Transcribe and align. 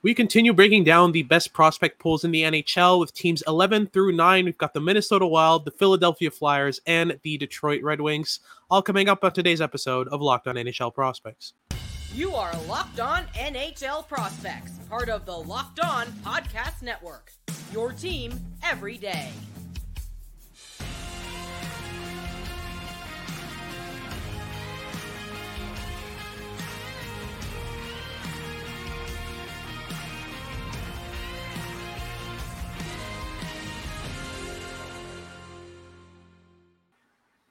We 0.00 0.14
continue 0.14 0.52
breaking 0.52 0.84
down 0.84 1.10
the 1.10 1.24
best 1.24 1.52
prospect 1.52 1.98
pools 1.98 2.22
in 2.22 2.30
the 2.30 2.42
NHL 2.42 3.00
with 3.00 3.12
teams 3.12 3.42
11 3.48 3.88
through 3.88 4.12
9. 4.12 4.44
We've 4.44 4.56
got 4.56 4.72
the 4.72 4.80
Minnesota 4.80 5.26
Wild, 5.26 5.64
the 5.64 5.72
Philadelphia 5.72 6.30
Flyers, 6.30 6.80
and 6.86 7.18
the 7.24 7.36
Detroit 7.36 7.82
Red 7.82 8.00
Wings, 8.00 8.38
all 8.70 8.80
coming 8.80 9.08
up 9.08 9.24
on 9.24 9.32
today's 9.32 9.60
episode 9.60 10.06
of 10.08 10.22
Locked 10.22 10.46
On 10.46 10.54
NHL 10.54 10.94
Prospects. 10.94 11.54
You 12.14 12.32
are 12.36 12.52
Locked 12.68 13.00
On 13.00 13.24
NHL 13.34 14.06
Prospects, 14.06 14.70
part 14.88 15.08
of 15.08 15.26
the 15.26 15.36
Locked 15.36 15.80
On 15.80 16.06
Podcast 16.24 16.80
Network. 16.80 17.32
Your 17.72 17.92
team 17.92 18.40
every 18.62 18.98
day. 18.98 19.30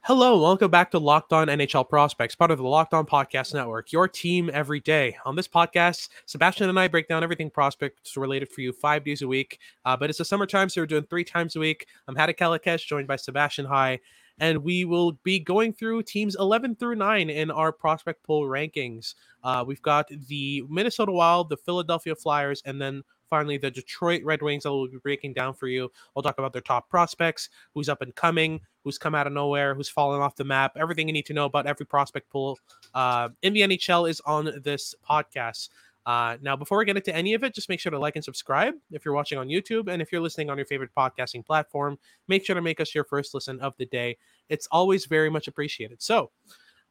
Hello, 0.07 0.41
welcome 0.41 0.71
back 0.71 0.89
to 0.91 0.99
Locked 0.99 1.33
On 1.33 1.47
NHL 1.47 1.89
Prospects, 1.89 2.33
part 2.33 2.49
of 2.49 2.59
the 2.59 2.63
Locked 2.63 2.93
On 2.93 3.05
Podcast 3.05 3.53
Network, 3.53 3.91
your 3.91 4.07
team 4.07 4.49
every 4.53 4.79
day. 4.79 5.17
On 5.25 5.35
this 5.35 5.49
podcast, 5.49 6.07
Sebastian 6.25 6.69
and 6.69 6.79
I 6.79 6.87
break 6.87 7.09
down 7.09 7.23
everything 7.23 7.49
prospects 7.49 8.15
related 8.15 8.49
for 8.49 8.61
you 8.61 8.71
five 8.71 9.03
days 9.03 9.21
a 9.21 9.27
week. 9.27 9.59
Uh, 9.83 9.97
but 9.97 10.09
it's 10.09 10.19
the 10.19 10.23
summertime, 10.23 10.69
so 10.69 10.79
we're 10.79 10.85
doing 10.85 11.03
three 11.09 11.25
times 11.25 11.57
a 11.57 11.59
week. 11.59 11.87
I'm 12.07 12.15
Hadi 12.15 12.31
Kalakeche, 12.31 12.87
joined 12.87 13.05
by 13.05 13.17
Sebastian 13.17 13.65
High, 13.65 13.99
and 14.39 14.59
we 14.59 14.85
will 14.85 15.19
be 15.23 15.39
going 15.39 15.73
through 15.73 16.03
teams 16.03 16.37
11 16.39 16.77
through 16.77 16.95
9 16.95 17.29
in 17.29 17.51
our 17.51 17.73
prospect 17.73 18.23
pool 18.23 18.43
rankings. 18.43 19.13
Uh, 19.43 19.65
we've 19.67 19.81
got 19.81 20.07
the 20.29 20.63
Minnesota 20.69 21.11
Wild, 21.11 21.49
the 21.49 21.57
Philadelphia 21.57 22.15
Flyers, 22.15 22.61
and 22.65 22.81
then 22.81 23.03
finally 23.29 23.57
the 23.57 23.71
Detroit 23.71 24.23
Red 24.23 24.41
Wings 24.41 24.63
that 24.63 24.71
we'll 24.71 24.87
be 24.87 24.97
breaking 24.97 25.33
down 25.33 25.53
for 25.53 25.67
you. 25.67 25.91
I'll 26.15 26.23
talk 26.23 26.37
about 26.37 26.53
their 26.53 26.61
top 26.61 26.89
prospects, 26.89 27.49
who's 27.73 27.89
up 27.89 28.01
and 28.01 28.13
coming, 28.15 28.61
who's 28.83 28.97
come 28.97 29.15
out 29.15 29.27
of 29.27 29.33
nowhere, 29.33 29.75
who's 29.75 29.89
fallen 29.89 30.21
off 30.21 30.35
the 30.35 30.43
map, 30.43 30.77
everything 30.77 31.07
you 31.07 31.13
need 31.13 31.25
to 31.27 31.33
know 31.33 31.45
about 31.45 31.67
every 31.67 31.85
prospect 31.85 32.29
pool 32.29 32.57
uh, 32.93 33.29
in 33.41 33.53
the 33.53 33.61
NHL 33.61 34.09
is 34.09 34.21
on 34.25 34.51
this 34.63 34.95
podcast. 35.07 35.69
Uh, 36.07 36.37
now, 36.41 36.55
before 36.55 36.77
we 36.77 36.85
get 36.85 36.95
into 36.95 37.13
any 37.13 37.33
of 37.33 37.43
it, 37.43 37.53
just 37.53 37.67
make 37.67 37.81
sure 37.81 37.91
to 37.91 37.99
like 37.99 38.15
and 38.15 38.23
subscribe 38.23 38.73
if 38.91 39.03
you're 39.03 39.13
watching 39.13 39.37
on 39.37 39.49
YouTube. 39.49 39.89
And 39.89 40.01
if 40.01 40.09
you're 40.09 40.21
listening 40.21 40.49
on 40.49 40.55
your 40.55 40.65
favorite 40.65 40.91
podcasting 40.97 41.45
platform, 41.45 41.99
make 42.29 42.45
sure 42.45 42.55
to 42.55 42.61
make 42.61 42.79
us 42.79 42.95
your 42.95 43.03
first 43.03 43.33
listen 43.33 43.59
of 43.59 43.73
the 43.77 43.85
day. 43.87 44.17
It's 44.47 44.69
always 44.71 45.05
very 45.05 45.29
much 45.29 45.49
appreciated. 45.49 46.01
So, 46.01 46.31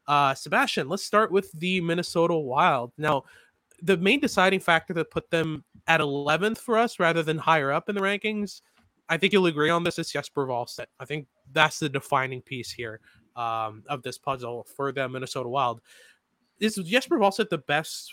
uh, 0.06 0.34
Sebastian, 0.34 0.90
let's 0.90 1.02
start 1.02 1.32
with 1.32 1.50
the 1.52 1.80
Minnesota 1.80 2.34
Wild. 2.34 2.92
Now, 2.98 3.24
the 3.82 3.96
main 3.96 4.20
deciding 4.20 4.60
factor 4.60 4.94
that 4.94 5.10
put 5.10 5.30
them 5.30 5.64
at 5.86 6.00
11th 6.00 6.58
for 6.58 6.78
us 6.78 6.98
rather 6.98 7.22
than 7.22 7.38
higher 7.38 7.72
up 7.72 7.88
in 7.88 7.94
the 7.94 8.00
rankings, 8.00 8.62
I 9.08 9.16
think 9.16 9.32
you'll 9.32 9.46
agree 9.46 9.70
on 9.70 9.84
this, 9.84 9.98
is 9.98 10.10
Jesper 10.10 10.46
Wallstedt. 10.46 10.86
I 10.98 11.04
think 11.04 11.26
that's 11.52 11.78
the 11.78 11.88
defining 11.88 12.42
piece 12.42 12.72
here 12.72 13.00
um, 13.36 13.84
of 13.88 14.02
this 14.02 14.18
puzzle 14.18 14.66
for 14.76 14.92
the 14.92 15.08
Minnesota 15.08 15.48
Wild. 15.48 15.80
Is 16.58 16.76
Jesper 16.76 17.18
Wallstedt 17.18 17.50
the 17.50 17.58
best 17.58 18.12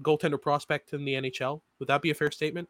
goaltender 0.00 0.40
prospect 0.40 0.92
in 0.92 1.04
the 1.04 1.14
NHL? 1.14 1.60
Would 1.78 1.88
that 1.88 2.02
be 2.02 2.10
a 2.10 2.14
fair 2.14 2.30
statement? 2.30 2.68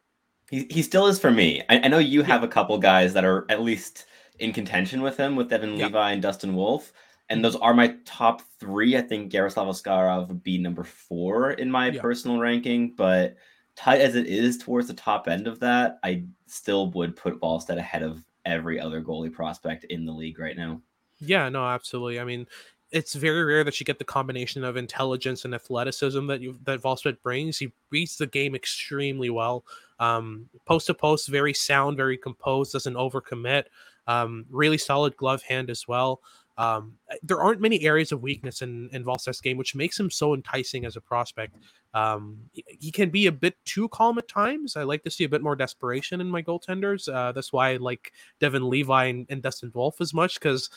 He, 0.51 0.67
he 0.69 0.83
still 0.83 1.07
is 1.07 1.19
for 1.19 1.31
me. 1.31 1.63
I, 1.71 1.81
I 1.81 1.89
know 1.89 1.99
you 1.99 2.23
have 2.23 2.43
a 2.43 2.49
couple 2.49 2.77
guys 2.79 3.15
that 3.15 3.25
are 3.25 3.47
at 3.49 3.63
least 3.63 4.07
in 4.41 4.53
contention 4.53 5.01
with 5.01 5.17
him, 5.17 5.37
with 5.37 5.49
Devon 5.49 5.77
yeah. 5.77 5.87
Levi 5.87 6.13
and 6.13 6.21
Dustin 6.21 6.55
Wolf 6.55 6.93
and 7.33 7.43
those 7.43 7.57
are 7.57 7.73
my 7.73 7.97
top 8.05 8.43
three. 8.61 8.95
I 8.95 9.01
think 9.01 9.33
Yaroslav 9.33 9.67
Askarov 9.67 10.29
would 10.29 10.43
be 10.43 10.59
number 10.59 10.85
four 10.85 11.53
in 11.53 11.71
my 11.71 11.89
yeah. 11.89 12.01
personal 12.01 12.39
ranking, 12.39 12.95
but 12.95 13.37
tight 13.75 14.03
as 14.03 14.17
it 14.17 14.27
is 14.27 14.59
towards 14.59 14.87
the 14.87 14.95
top 14.95 15.29
end 15.29 15.47
of 15.47 15.59
that, 15.61 15.99
I 16.05 16.25
still 16.47 16.91
would 16.91 17.17
put 17.17 17.41
Wallstedt 17.41 17.79
ahead 17.79 18.03
of 18.03 18.23
every 18.45 18.79
other 18.79 19.01
goalie 19.01 19.33
prospect 19.33 19.85
in 19.85 20.05
the 20.05 20.13
league 20.13 20.39
right 20.39 20.59
now. 20.59 20.83
Yeah, 21.21 21.49
no, 21.49 21.65
absolutely. 21.65 22.21
I 22.21 22.25
mean, 22.25 22.47
it's 22.91 23.15
very 23.15 23.45
rare 23.45 23.65
that 23.65 23.81
you 23.81 23.87
get 23.87 23.99
the 23.99 24.05
combination 24.05 24.63
of 24.63 24.77
intelligence 24.77 25.47
and 25.47 25.55
athleticism 25.55 26.27
that 26.27 26.43
you 26.43 26.59
that 26.65 26.83
Wallstedt 26.83 27.23
brings. 27.23 27.57
He 27.57 27.73
reads 27.91 28.19
the 28.19 28.27
game 28.27 28.55
extremely 28.55 29.31
well. 29.31 29.65
Um, 29.99 30.51
post 30.67 30.89
to 30.89 30.95
post, 30.95 31.29
very 31.29 31.55
sound, 31.55 31.97
very 31.97 32.19
composed, 32.19 32.75
doesn't 32.75 32.95
overcommit. 32.95 33.65
Um, 34.07 34.45
really 34.51 34.79
solid 34.79 35.17
glove 35.17 35.43
hand 35.43 35.71
as 35.71 35.89
well. 35.89 36.21
Um, 36.63 36.95
eh, 37.11 37.17
there 37.25 37.41
aren't 37.41 37.61
many 37.61 37.81
areas 37.83 38.13
of 38.13 38.23
weakness 38.23 38.63
in 38.63 38.89
in 38.93 39.05
game, 39.43 39.57
which 39.57 39.75
makes 39.75 39.99
him 39.99 40.11
so 40.11 40.33
enticing 40.33 40.85
as 40.85 40.95
a 40.95 41.01
prospect. 41.01 41.57
Um, 41.93 42.39
he, 42.53 42.65
he, 42.81 42.91
can 42.93 43.11
be 43.11 43.27
a 43.27 43.33
bit 43.33 43.57
too 43.65 43.89
calm 43.89 44.17
at 44.19 44.29
times. 44.29 44.77
I 44.77 44.85
like 44.85 45.03
to 45.03 45.11
see 45.11 45.25
a 45.25 45.29
bit 45.29 45.43
more 45.43 45.57
desperation 45.57 46.21
in 46.21 46.29
my 46.29 46.41
goaltenders. 46.41 47.13
Uh, 47.13 47.33
that's 47.33 47.53
why 47.53 47.71
I 47.71 47.77
like 47.79 48.13
Devon 48.39 48.71
Levi 48.71 49.07
and, 49.07 49.27
and 49.29 49.43
Dustin 49.43 49.73
Wolf 49.75 50.01
as 50.01 50.15
much 50.15 50.35
because 50.35 50.71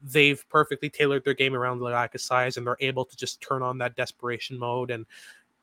they've 0.00 0.48
perfectly 0.48 0.88
tailored 0.88 1.24
their 1.24 1.34
game 1.34 1.54
around 1.54 1.80
the 1.80 1.86
lack 1.86 2.14
of 2.14 2.20
size 2.20 2.56
and 2.56 2.66
they're 2.66 2.76
able 2.80 3.04
to 3.04 3.16
just 3.16 3.40
turn 3.40 3.62
on 3.62 3.78
that 3.78 3.96
desperation 3.96 4.56
mode 4.58 4.92
and 4.92 5.06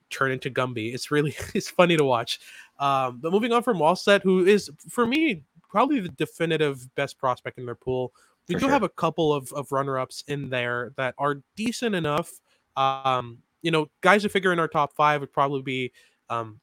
turn 0.10 0.32
into 0.32 0.50
Gumby. 0.50 0.94
It's 0.94 1.10
really 1.10 1.36
it's 1.54 1.70
funny 1.70 1.96
to 1.96 2.04
watch. 2.04 2.40
Um, 2.80 3.20
but 3.22 3.32
moving 3.32 3.54
on 3.54 3.64
from 3.64 3.78
Wallstedt, 3.78 4.24
who 4.24 4.46
is 4.46 4.70
for 4.90 5.08
me 5.08 5.44
probably 5.70 6.02
the 6.02 6.10
definitive 6.10 6.94
best 6.96 7.18
prospect 7.18 7.58
in 7.58 7.66
their 7.66 7.76
pool 7.76 8.12
we 8.50 8.56
do 8.56 8.62
sure. 8.62 8.70
have 8.70 8.84
a 8.84 8.90
couple 8.90 9.32
of, 9.32 9.52
of 9.54 9.72
runner 9.72 9.98
ups 9.98 10.24
in 10.28 10.50
there 10.50 10.92
that 10.98 11.14
are 11.18 11.42
decent 11.56 11.96
enough. 11.96 12.32
Um, 12.76 13.38
you 13.62 13.72
know, 13.72 13.90
guys 14.02 14.24
to 14.24 14.30
figure 14.30 14.52
in 14.52 14.60
our 14.60 14.68
top 14.68 14.96
five 14.96 15.22
would 15.22 15.32
probably 15.32 15.62
be 15.62 15.92
um, 16.30 16.60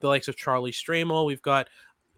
the 0.00 0.08
likes 0.08 0.28
of 0.28 0.36
Charlie 0.36 0.72
Stramel. 0.72 1.26
We've 1.26 1.42
got, 1.42 1.68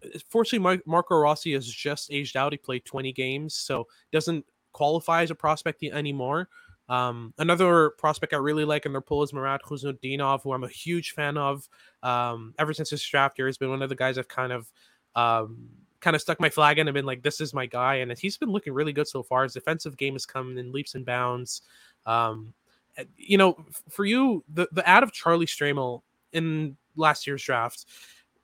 uh, 0.05 0.19
fortunately, 0.29 0.81
Marco 0.85 1.15
Rossi 1.17 1.53
has 1.53 1.67
just 1.67 2.11
aged 2.11 2.37
out. 2.37 2.53
He 2.53 2.57
played 2.57 2.85
20 2.85 3.11
games, 3.11 3.55
so 3.55 3.87
doesn't 4.11 4.45
qualify 4.71 5.23
as 5.23 5.31
a 5.31 5.35
prospect 5.35 5.83
anymore. 5.83 6.49
Um, 6.89 7.33
another 7.37 7.89
prospect 7.97 8.33
I 8.33 8.37
really 8.37 8.65
like 8.65 8.85
in 8.85 8.91
their 8.91 9.01
pool 9.01 9.23
is 9.23 9.33
Marat 9.33 9.59
Khusnutdinov, 9.65 10.43
who 10.43 10.53
I'm 10.53 10.63
a 10.63 10.69
huge 10.69 11.11
fan 11.11 11.37
of. 11.37 11.67
Um, 12.03 12.53
ever 12.59 12.73
since 12.73 12.91
his 12.91 13.03
draft 13.03 13.37
year, 13.37 13.47
has 13.47 13.57
been 13.57 13.69
one 13.69 13.81
of 13.81 13.89
the 13.89 13.95
guys 13.95 14.17
I've 14.17 14.27
kind 14.27 14.53
of 14.53 14.71
um, 15.15 15.69
kind 15.99 16.15
of 16.15 16.21
stuck 16.21 16.39
my 16.39 16.49
flag 16.49 16.79
in 16.79 16.87
and 16.87 16.93
been 16.95 17.05
like, 17.05 17.23
this 17.23 17.41
is 17.41 17.53
my 17.53 17.65
guy. 17.65 17.95
And 17.95 18.15
he's 18.17 18.37
been 18.37 18.51
looking 18.51 18.73
really 18.73 18.93
good 18.93 19.07
so 19.07 19.23
far. 19.23 19.43
His 19.43 19.53
defensive 19.53 19.97
game 19.97 20.13
has 20.13 20.25
come 20.25 20.57
in 20.57 20.71
leaps 20.71 20.95
and 20.95 21.05
bounds. 21.05 21.61
Um, 22.05 22.53
eh, 22.97 23.05
you 23.15 23.37
know, 23.37 23.57
for 23.89 24.05
you, 24.05 24.43
the, 24.53 24.67
the 24.71 24.87
ad 24.87 25.03
of 25.03 25.11
Charlie 25.11 25.45
Stramel 25.45 26.01
in 26.33 26.77
last 26.95 27.25
year's 27.25 27.43
draft, 27.43 27.85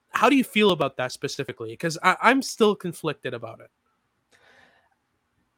how 0.09 0.29
do 0.29 0.35
you 0.35 0.43
feel 0.43 0.71
about 0.71 0.97
that 0.97 1.11
specifically? 1.11 1.71
Because 1.71 1.97
I'm 2.03 2.41
still 2.41 2.75
conflicted 2.75 3.33
about 3.33 3.59
it. 3.59 3.69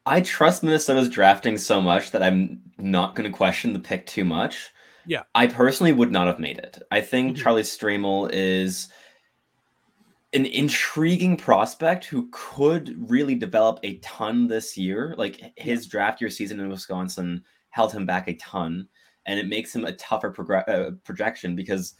I 0.06 0.20
trust 0.20 0.62
Minnesota's 0.62 1.08
drafting 1.08 1.58
so 1.58 1.80
much 1.80 2.12
that 2.12 2.22
I'm 2.22 2.60
not 2.78 3.14
going 3.14 3.30
to 3.30 3.36
question 3.36 3.72
the 3.72 3.80
pick 3.80 4.06
too 4.06 4.24
much. 4.24 4.70
Yeah. 5.04 5.22
I 5.34 5.46
personally 5.46 5.92
would 5.92 6.12
not 6.12 6.26
have 6.26 6.38
made 6.38 6.58
it. 6.58 6.80
I 6.90 7.00
think 7.00 7.34
mm-hmm. 7.34 7.42
Charlie 7.42 7.62
Stramel 7.62 8.30
is– 8.32 8.88
an 10.36 10.44
intriguing 10.44 11.34
prospect 11.34 12.04
who 12.04 12.28
could 12.30 12.94
really 13.10 13.34
develop 13.34 13.80
a 13.82 13.96
ton 13.98 14.46
this 14.46 14.76
year. 14.76 15.14
Like 15.16 15.52
his 15.56 15.86
draft 15.86 16.20
year 16.20 16.28
season 16.28 16.60
in 16.60 16.68
Wisconsin 16.68 17.42
held 17.70 17.92
him 17.92 18.04
back 18.04 18.28
a 18.28 18.34
ton, 18.34 18.86
and 19.24 19.40
it 19.40 19.48
makes 19.48 19.74
him 19.74 19.86
a 19.86 19.92
tougher 19.92 20.30
progr- 20.30 20.68
uh, 20.68 20.90
projection 21.04 21.56
because 21.56 21.94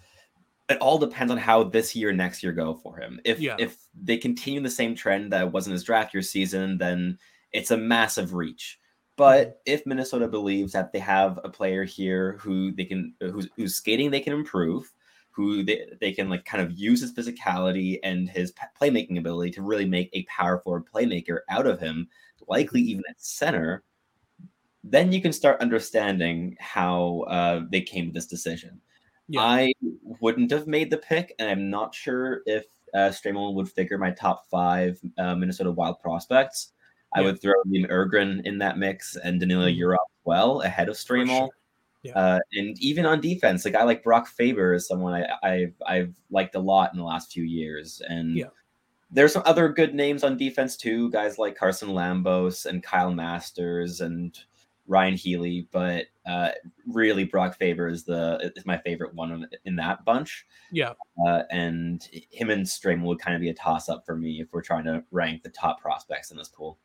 it 0.68 0.76
all 0.78 0.98
depends 0.98 1.32
on 1.32 1.38
how 1.38 1.64
this 1.64 1.96
year, 1.96 2.10
and 2.10 2.18
next 2.18 2.42
year 2.42 2.52
go 2.52 2.74
for 2.74 2.98
him. 2.98 3.18
If 3.24 3.40
yeah. 3.40 3.56
if 3.58 3.78
they 4.00 4.18
continue 4.18 4.60
the 4.60 4.68
same 4.68 4.94
trend 4.94 5.32
that 5.32 5.50
was 5.50 5.66
in 5.66 5.72
his 5.72 5.84
draft 5.84 6.12
year 6.12 6.22
season, 6.22 6.76
then 6.76 7.18
it's 7.52 7.70
a 7.70 7.76
massive 7.76 8.34
reach. 8.34 8.78
But 9.16 9.48
mm-hmm. 9.48 9.52
if 9.64 9.86
Minnesota 9.86 10.28
believes 10.28 10.72
that 10.72 10.92
they 10.92 10.98
have 10.98 11.40
a 11.42 11.48
player 11.48 11.84
here 11.84 12.36
who 12.38 12.72
they 12.72 12.84
can 12.84 13.14
who's, 13.20 13.48
who's 13.56 13.76
skating 13.76 14.10
they 14.10 14.20
can 14.20 14.34
improve, 14.34 14.92
who 15.36 15.62
they, 15.62 15.86
they 16.00 16.12
can 16.12 16.30
like 16.30 16.46
kind 16.46 16.62
of 16.62 16.72
use 16.72 17.02
his 17.02 17.12
physicality 17.12 17.98
and 18.02 18.26
his 18.26 18.54
playmaking 18.80 19.18
ability 19.18 19.50
to 19.50 19.60
really 19.60 19.84
make 19.84 20.08
a 20.14 20.24
power 20.24 20.58
forward 20.60 20.84
playmaker 20.92 21.40
out 21.50 21.66
of 21.66 21.78
him, 21.78 22.08
likely 22.48 22.80
even 22.80 23.04
at 23.10 23.20
center, 23.20 23.84
then 24.82 25.12
you 25.12 25.20
can 25.20 25.34
start 25.34 25.60
understanding 25.60 26.56
how 26.58 27.24
uh, 27.28 27.60
they 27.70 27.82
came 27.82 28.06
to 28.06 28.12
this 28.12 28.26
decision. 28.26 28.80
Yeah. 29.28 29.42
I 29.42 29.72
wouldn't 30.20 30.50
have 30.52 30.66
made 30.66 30.90
the 30.90 30.96
pick, 30.96 31.34
and 31.38 31.50
I'm 31.50 31.68
not 31.68 31.94
sure 31.94 32.40
if 32.46 32.64
uh, 32.94 33.10
Stramel 33.10 33.54
would 33.54 33.68
figure 33.68 33.98
my 33.98 34.12
top 34.12 34.48
five 34.50 34.98
uh, 35.18 35.34
Minnesota 35.34 35.70
Wild 35.70 36.00
prospects. 36.00 36.72
I 37.14 37.20
would 37.20 37.42
throw 37.42 37.54
Liam 37.66 37.90
Öhgren 37.90 38.44
in 38.44 38.58
that 38.58 38.78
mix 38.78 39.16
and 39.16 39.40
Danila 39.40 39.70
mm-hmm. 39.70 39.82
Yurov 39.82 39.96
well 40.24 40.62
ahead 40.62 40.88
of 40.88 40.96
Stramel. 40.96 41.50
Yeah. 42.02 42.12
Uh, 42.12 42.38
and 42.52 42.78
even 42.80 43.04
on 43.06 43.20
defense, 43.20 43.66
a 43.66 43.70
guy 43.70 43.82
like 43.82 44.04
Brock 44.04 44.28
Faber 44.28 44.74
is 44.74 44.86
someone 44.86 45.24
I, 45.42 45.50
have 45.50 45.72
I've 45.86 46.14
liked 46.30 46.54
a 46.54 46.60
lot 46.60 46.92
in 46.92 46.98
the 46.98 47.04
last 47.04 47.32
few 47.32 47.42
years. 47.42 48.00
And 48.08 48.36
yeah. 48.36 48.46
there's 49.10 49.32
some 49.32 49.42
other 49.44 49.68
good 49.68 49.94
names 49.94 50.22
on 50.22 50.36
defense 50.36 50.76
too, 50.76 51.10
guys 51.10 51.38
like 51.38 51.56
Carson 51.56 51.88
Lambos 51.88 52.66
and 52.66 52.82
Kyle 52.82 53.12
Masters 53.12 54.00
and 54.00 54.38
Ryan 54.86 55.14
Healy. 55.14 55.68
But 55.72 56.06
uh, 56.26 56.50
really 56.86 57.24
Brock 57.24 57.56
Faber 57.56 57.88
is 57.88 58.04
the 58.04 58.52
is 58.56 58.66
my 58.66 58.78
favorite 58.78 59.14
one 59.14 59.48
in 59.64 59.76
that 59.76 60.04
bunch. 60.04 60.46
Yeah, 60.70 60.92
uh, 61.26 61.42
and 61.50 62.06
him 62.30 62.50
and 62.50 62.64
Stram 62.64 63.02
would 63.02 63.18
kind 63.18 63.34
of 63.34 63.40
be 63.40 63.50
a 63.50 63.54
toss 63.54 63.88
up 63.88 64.04
for 64.06 64.16
me 64.16 64.40
if 64.40 64.52
we're 64.52 64.62
trying 64.62 64.84
to 64.84 65.02
rank 65.10 65.42
the 65.42 65.50
top 65.50 65.80
prospects 65.80 66.30
in 66.30 66.36
this 66.36 66.48
pool. 66.48 66.78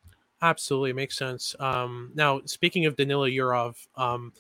Absolutely 0.43 0.93
makes 0.93 1.17
sense. 1.17 1.55
Um, 1.59 2.11
now, 2.15 2.41
speaking 2.45 2.87
of 2.87 2.95
Danila 2.95 3.33
Yurov, 3.35 3.75
um, 3.95 4.33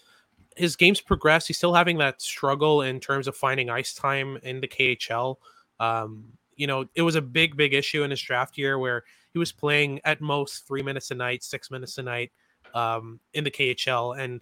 his 0.55 0.75
games 0.75 1.01
progress. 1.01 1.47
He's 1.47 1.57
still 1.57 1.73
having 1.73 1.97
that 1.99 2.21
struggle 2.21 2.81
in 2.81 2.99
terms 2.99 3.27
of 3.27 3.35
finding 3.35 3.69
ice 3.69 3.93
time 3.93 4.37
in 4.43 4.61
the 4.61 4.67
KHL. 4.67 5.37
Um, 5.79 6.25
you 6.55 6.67
know, 6.67 6.85
it 6.95 7.01
was 7.01 7.15
a 7.15 7.21
big, 7.21 7.55
big 7.55 7.73
issue 7.73 8.03
in 8.03 8.11
his 8.11 8.21
draft 8.21 8.57
year 8.57 8.77
where 8.77 9.03
he 9.33 9.39
was 9.39 9.51
playing 9.51 9.99
at 10.03 10.21
most 10.21 10.67
three 10.67 10.83
minutes 10.83 11.11
a 11.11 11.15
night, 11.15 11.43
six 11.43 11.71
minutes 11.71 11.97
a 11.97 12.03
night 12.03 12.31
um, 12.73 13.19
in 13.33 13.43
the 13.43 13.51
KHL. 13.51 14.19
And 14.19 14.41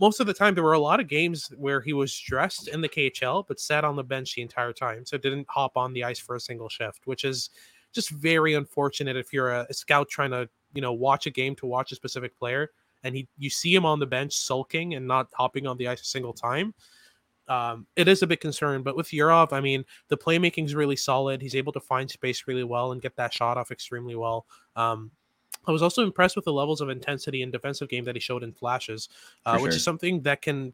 most 0.00 0.20
of 0.20 0.26
the 0.26 0.34
time, 0.34 0.54
there 0.54 0.64
were 0.64 0.74
a 0.74 0.78
lot 0.78 1.00
of 1.00 1.08
games 1.08 1.48
where 1.56 1.80
he 1.80 1.92
was 1.92 2.18
dressed 2.18 2.68
in 2.68 2.80
the 2.80 2.88
KHL, 2.88 3.44
but 3.46 3.60
sat 3.60 3.84
on 3.84 3.96
the 3.96 4.04
bench 4.04 4.34
the 4.34 4.42
entire 4.42 4.72
time. 4.72 5.06
So 5.06 5.16
didn't 5.16 5.46
hop 5.48 5.76
on 5.76 5.92
the 5.92 6.04
ice 6.04 6.18
for 6.18 6.36
a 6.36 6.40
single 6.40 6.68
shift, 6.68 7.06
which 7.06 7.24
is 7.24 7.50
just 7.92 8.10
very 8.10 8.54
unfortunate 8.54 9.16
if 9.16 9.32
you're 9.32 9.52
a, 9.52 9.66
a 9.70 9.74
scout 9.74 10.08
trying 10.10 10.32
to, 10.32 10.48
you 10.74 10.82
know, 10.82 10.92
watch 10.92 11.26
a 11.26 11.30
game 11.30 11.54
to 11.56 11.66
watch 11.66 11.92
a 11.92 11.94
specific 11.94 12.36
player 12.36 12.70
and 13.04 13.14
he 13.14 13.28
you 13.38 13.50
see 13.50 13.74
him 13.74 13.84
on 13.84 13.98
the 13.98 14.06
bench 14.06 14.34
sulking 14.34 14.94
and 14.94 15.06
not 15.06 15.28
hopping 15.34 15.66
on 15.66 15.76
the 15.76 15.88
ice 15.88 16.00
a 16.00 16.04
single 16.04 16.32
time. 16.32 16.74
Um, 17.48 17.86
it 17.96 18.08
is 18.08 18.22
a 18.22 18.26
bit 18.26 18.40
concerned, 18.40 18.84
but 18.84 18.94
with 18.94 19.08
Yurov, 19.08 19.54
I 19.54 19.60
mean, 19.60 19.84
the 20.08 20.18
playmaking 20.18 20.66
is 20.66 20.74
really 20.74 20.96
solid. 20.96 21.40
He's 21.40 21.56
able 21.56 21.72
to 21.72 21.80
find 21.80 22.10
space 22.10 22.44
really 22.46 22.64
well 22.64 22.92
and 22.92 23.00
get 23.00 23.16
that 23.16 23.32
shot 23.32 23.56
off 23.56 23.70
extremely 23.70 24.16
well. 24.16 24.44
Um, 24.76 25.10
I 25.66 25.72
was 25.72 25.82
also 25.82 26.02
impressed 26.02 26.36
with 26.36 26.44
the 26.44 26.52
levels 26.52 26.80
of 26.80 26.90
intensity 26.90 27.42
and 27.42 27.50
defensive 27.50 27.88
game 27.88 28.04
that 28.04 28.16
he 28.16 28.20
showed 28.20 28.42
in 28.42 28.52
flashes, 28.52 29.08
uh, 29.46 29.56
sure. 29.56 29.64
which 29.64 29.74
is 29.74 29.82
something 29.82 30.22
that 30.22 30.42
can 30.42 30.72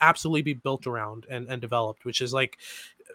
absolutely 0.00 0.42
be 0.42 0.54
built 0.54 0.86
around 0.86 1.26
and, 1.30 1.48
and 1.48 1.60
developed, 1.60 2.04
which 2.04 2.20
is 2.20 2.32
like 2.32 2.58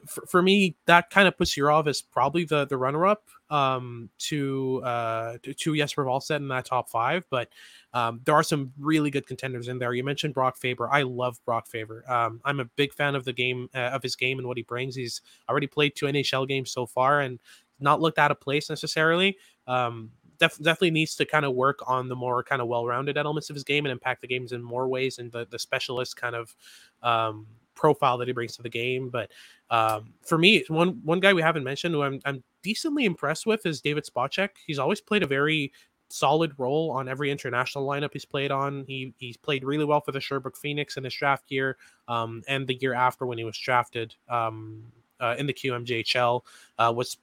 for, 0.07 0.25
for 0.25 0.41
me, 0.41 0.75
that 0.85 1.09
kind 1.09 1.27
of 1.27 1.37
puts 1.37 1.55
Yurov 1.55 1.87
as 1.87 2.01
probably 2.01 2.45
the 2.45 2.65
the 2.65 2.77
runner 2.77 3.05
up 3.05 3.23
um, 3.49 4.09
to 4.19 4.81
uh, 4.83 5.37
to, 5.43 5.53
to 5.53 5.75
Jesper 5.75 6.05
Wallstedt 6.05 6.37
in 6.37 6.47
that 6.49 6.65
top 6.65 6.89
five. 6.89 7.25
But 7.29 7.49
um, 7.93 8.21
there 8.25 8.35
are 8.35 8.43
some 8.43 8.71
really 8.77 9.11
good 9.11 9.27
contenders 9.27 9.67
in 9.67 9.79
there. 9.79 9.93
You 9.93 10.03
mentioned 10.03 10.33
Brock 10.33 10.57
Faber. 10.57 10.89
I 10.91 11.03
love 11.03 11.43
Brock 11.45 11.67
Faber. 11.67 12.09
Um, 12.11 12.41
I'm 12.45 12.59
a 12.59 12.65
big 12.65 12.93
fan 12.93 13.15
of 13.15 13.25
the 13.25 13.33
game 13.33 13.69
uh, 13.75 13.89
of 13.89 14.03
his 14.03 14.15
game 14.15 14.39
and 14.39 14.47
what 14.47 14.57
he 14.57 14.63
brings. 14.63 14.95
He's 14.95 15.21
already 15.49 15.67
played 15.67 15.95
two 15.95 16.05
NHL 16.05 16.47
games 16.47 16.71
so 16.71 16.85
far 16.85 17.21
and 17.21 17.39
not 17.79 18.01
looked 18.01 18.19
out 18.19 18.31
of 18.31 18.39
place 18.39 18.69
necessarily. 18.69 19.37
Um, 19.67 20.11
def- 20.39 20.57
definitely 20.57 20.91
needs 20.91 21.15
to 21.15 21.25
kind 21.25 21.45
of 21.45 21.53
work 21.53 21.79
on 21.87 22.09
the 22.09 22.15
more 22.15 22.43
kind 22.43 22.61
of 22.61 22.67
well-rounded 22.67 23.17
elements 23.17 23.49
of 23.49 23.55
his 23.55 23.63
game 23.63 23.85
and 23.85 23.91
impact 23.91 24.21
the 24.21 24.27
games 24.27 24.51
in 24.51 24.61
more 24.63 24.87
ways 24.87 25.19
and 25.19 25.31
the 25.31 25.47
the 25.49 25.59
specialist 25.59 26.17
kind 26.17 26.35
of 26.35 26.55
um, 27.03 27.45
profile 27.75 28.17
that 28.17 28.27
he 28.27 28.33
brings 28.33 28.55
to 28.55 28.61
the 28.61 28.69
game. 28.69 29.09
But 29.09 29.31
um, 29.69 30.13
for 30.25 30.37
me, 30.37 30.63
one 30.67 30.99
one 31.03 31.19
guy 31.19 31.33
we 31.33 31.41
haven't 31.41 31.63
mentioned 31.63 31.93
who 31.93 32.01
I'm 32.01 32.19
I'm 32.25 32.43
decently 32.63 33.05
impressed 33.05 33.45
with 33.45 33.65
is 33.65 33.81
David 33.81 34.05
Spacek. 34.05 34.49
He's 34.65 34.79
always 34.79 35.01
played 35.01 35.23
a 35.23 35.27
very 35.27 35.71
solid 36.11 36.51
role 36.57 36.91
on 36.91 37.07
every 37.07 37.29
international 37.29 37.87
lineup 37.87 38.09
he's 38.13 38.25
played 38.25 38.51
on. 38.51 38.83
He 38.87 39.13
he's 39.17 39.37
played 39.37 39.63
really 39.63 39.85
well 39.85 40.01
for 40.01 40.11
the 40.11 40.19
Sherbrooke 40.19 40.57
Phoenix 40.57 40.97
in 40.97 41.03
his 41.03 41.13
draft 41.13 41.45
year, 41.49 41.77
um, 42.07 42.41
and 42.47 42.67
the 42.67 42.75
year 42.75 42.93
after 42.93 43.25
when 43.25 43.37
he 43.37 43.43
was 43.43 43.57
drafted 43.57 44.15
um, 44.27 44.83
uh, 45.19 45.35
in 45.37 45.45
the 45.45 45.53
QMJHL 45.53 46.41
uh, 46.77 46.93
was 46.95 47.17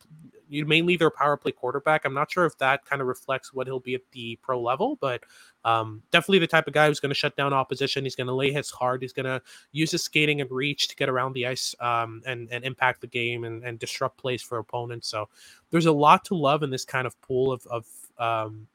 mainly 0.49 0.97
their 0.97 1.11
power 1.11 1.37
play 1.37 1.53
quarterback. 1.53 2.05
I'm 2.05 2.15
not 2.15 2.31
sure 2.31 2.47
if 2.47 2.57
that 2.59 2.85
kind 2.85 3.03
of 3.03 3.09
reflects 3.09 3.53
what 3.53 3.67
he'll 3.67 3.81
be 3.81 3.95
at 3.95 4.03
the 4.13 4.37
pro 4.43 4.61
level, 4.61 4.97
but 5.01 5.25
um, 5.65 6.03
definitely 6.13 6.39
the 6.39 6.47
type 6.47 6.67
of 6.67 6.73
guy 6.73 6.87
who's 6.87 7.01
going 7.01 7.11
to 7.11 7.15
shut 7.15 7.37
down 7.37 7.53
opposition. 7.53 8.05
He's 8.05 8.15
going 8.15 8.29
to 8.29 8.33
lay 8.33 8.53
his 8.53 8.71
hard. 8.71 9.03
He's 9.03 9.13
going 9.13 9.27
to 9.27 9.43
use 9.73 9.91
his 9.91 10.03
skating 10.03 10.41
and 10.41 10.51
reach 10.51 10.89
to 10.89 10.97
get 10.97 11.09
around 11.09 11.33
the 11.33 11.47
ice 11.47 11.75
um, 11.81 12.23
and, 12.27 12.49
and 12.51 12.65
impact 12.65 13.01
the 13.01 13.07
game 13.07 13.45
and, 13.45 13.65
and 13.65 13.79
disrupt 13.79 14.19
plays 14.19 14.43
for 14.43 14.59
opponents. 14.59 15.09
So 15.09 15.29
there's 15.71 15.87
a 15.87 15.93
lot 15.93 16.25
to 16.27 16.35
love 16.35 16.63
in 16.63 16.71
this 16.71 16.85
kind 16.85 17.07
of 17.07 17.21
pool 17.23 17.51
of, 17.51 17.67
of, 17.67 17.87
um, 18.19 18.69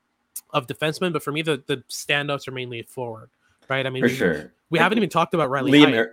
of 0.51 0.67
defensemen. 0.67 1.13
But 1.13 1.23
for 1.23 1.31
me, 1.31 1.41
the, 1.41 1.63
the 1.65 1.77
standouts 1.89 2.47
are 2.47 2.51
mainly 2.51 2.81
forward, 2.83 3.29
right? 3.69 3.85
I 3.85 3.89
mean, 3.89 4.03
for 4.03 4.09
we, 4.09 4.15
sure. 4.15 4.53
We 4.69 4.79
haven't 4.79 4.97
even 4.97 5.09
talked 5.09 5.33
about 5.33 5.49
Riley. 5.49 5.71
Liam, 5.71 6.09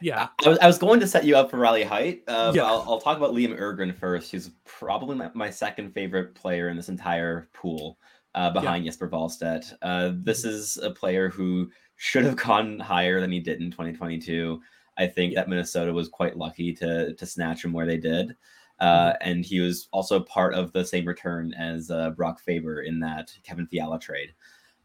yeah, 0.00 0.28
I 0.44 0.48
was, 0.48 0.58
I 0.58 0.66
was 0.66 0.78
going 0.78 1.00
to 1.00 1.06
set 1.06 1.24
you 1.24 1.36
up 1.36 1.50
for 1.50 1.58
Riley 1.58 1.84
Heidt. 1.84 2.22
Uh, 2.26 2.52
yeah. 2.54 2.64
I'll, 2.64 2.84
I'll, 2.88 3.00
talk 3.00 3.16
about 3.16 3.32
Liam 3.32 3.58
Öhgren 3.58 3.94
first. 3.94 4.30
He's 4.30 4.50
probably 4.64 5.16
my, 5.16 5.30
my, 5.34 5.50
second 5.50 5.92
favorite 5.92 6.34
player 6.34 6.68
in 6.68 6.76
this 6.76 6.88
entire 6.88 7.48
pool, 7.52 7.98
uh, 8.34 8.50
behind 8.50 8.84
yeah. 8.84 8.90
Jesper 8.90 9.08
Wallstedt. 9.08 9.72
Uh, 9.82 10.12
this 10.14 10.40
mm-hmm. 10.40 10.54
is 10.54 10.78
a 10.78 10.90
player 10.90 11.28
who 11.28 11.70
should 11.96 12.24
have 12.24 12.36
gone 12.36 12.78
higher 12.78 13.20
than 13.20 13.32
he 13.32 13.40
did 13.40 13.60
in 13.60 13.70
2022. 13.70 14.60
I 14.96 15.06
think 15.06 15.32
yeah. 15.32 15.40
that 15.40 15.48
Minnesota 15.48 15.92
was 15.92 16.08
quite 16.08 16.36
lucky 16.36 16.72
to 16.74 17.14
to 17.14 17.26
snatch 17.26 17.64
him 17.64 17.72
where 17.72 17.86
they 17.86 17.98
did. 17.98 18.36
Uh, 18.80 19.12
mm-hmm. 19.12 19.28
and 19.28 19.44
he 19.44 19.60
was 19.60 19.88
also 19.92 20.20
part 20.20 20.54
of 20.54 20.72
the 20.72 20.84
same 20.84 21.04
return 21.04 21.52
as 21.54 21.90
uh, 21.90 22.10
Brock 22.10 22.40
Faber 22.40 22.82
in 22.82 23.00
that 23.00 23.32
Kevin 23.42 23.66
Fiala 23.66 23.98
trade. 23.98 24.34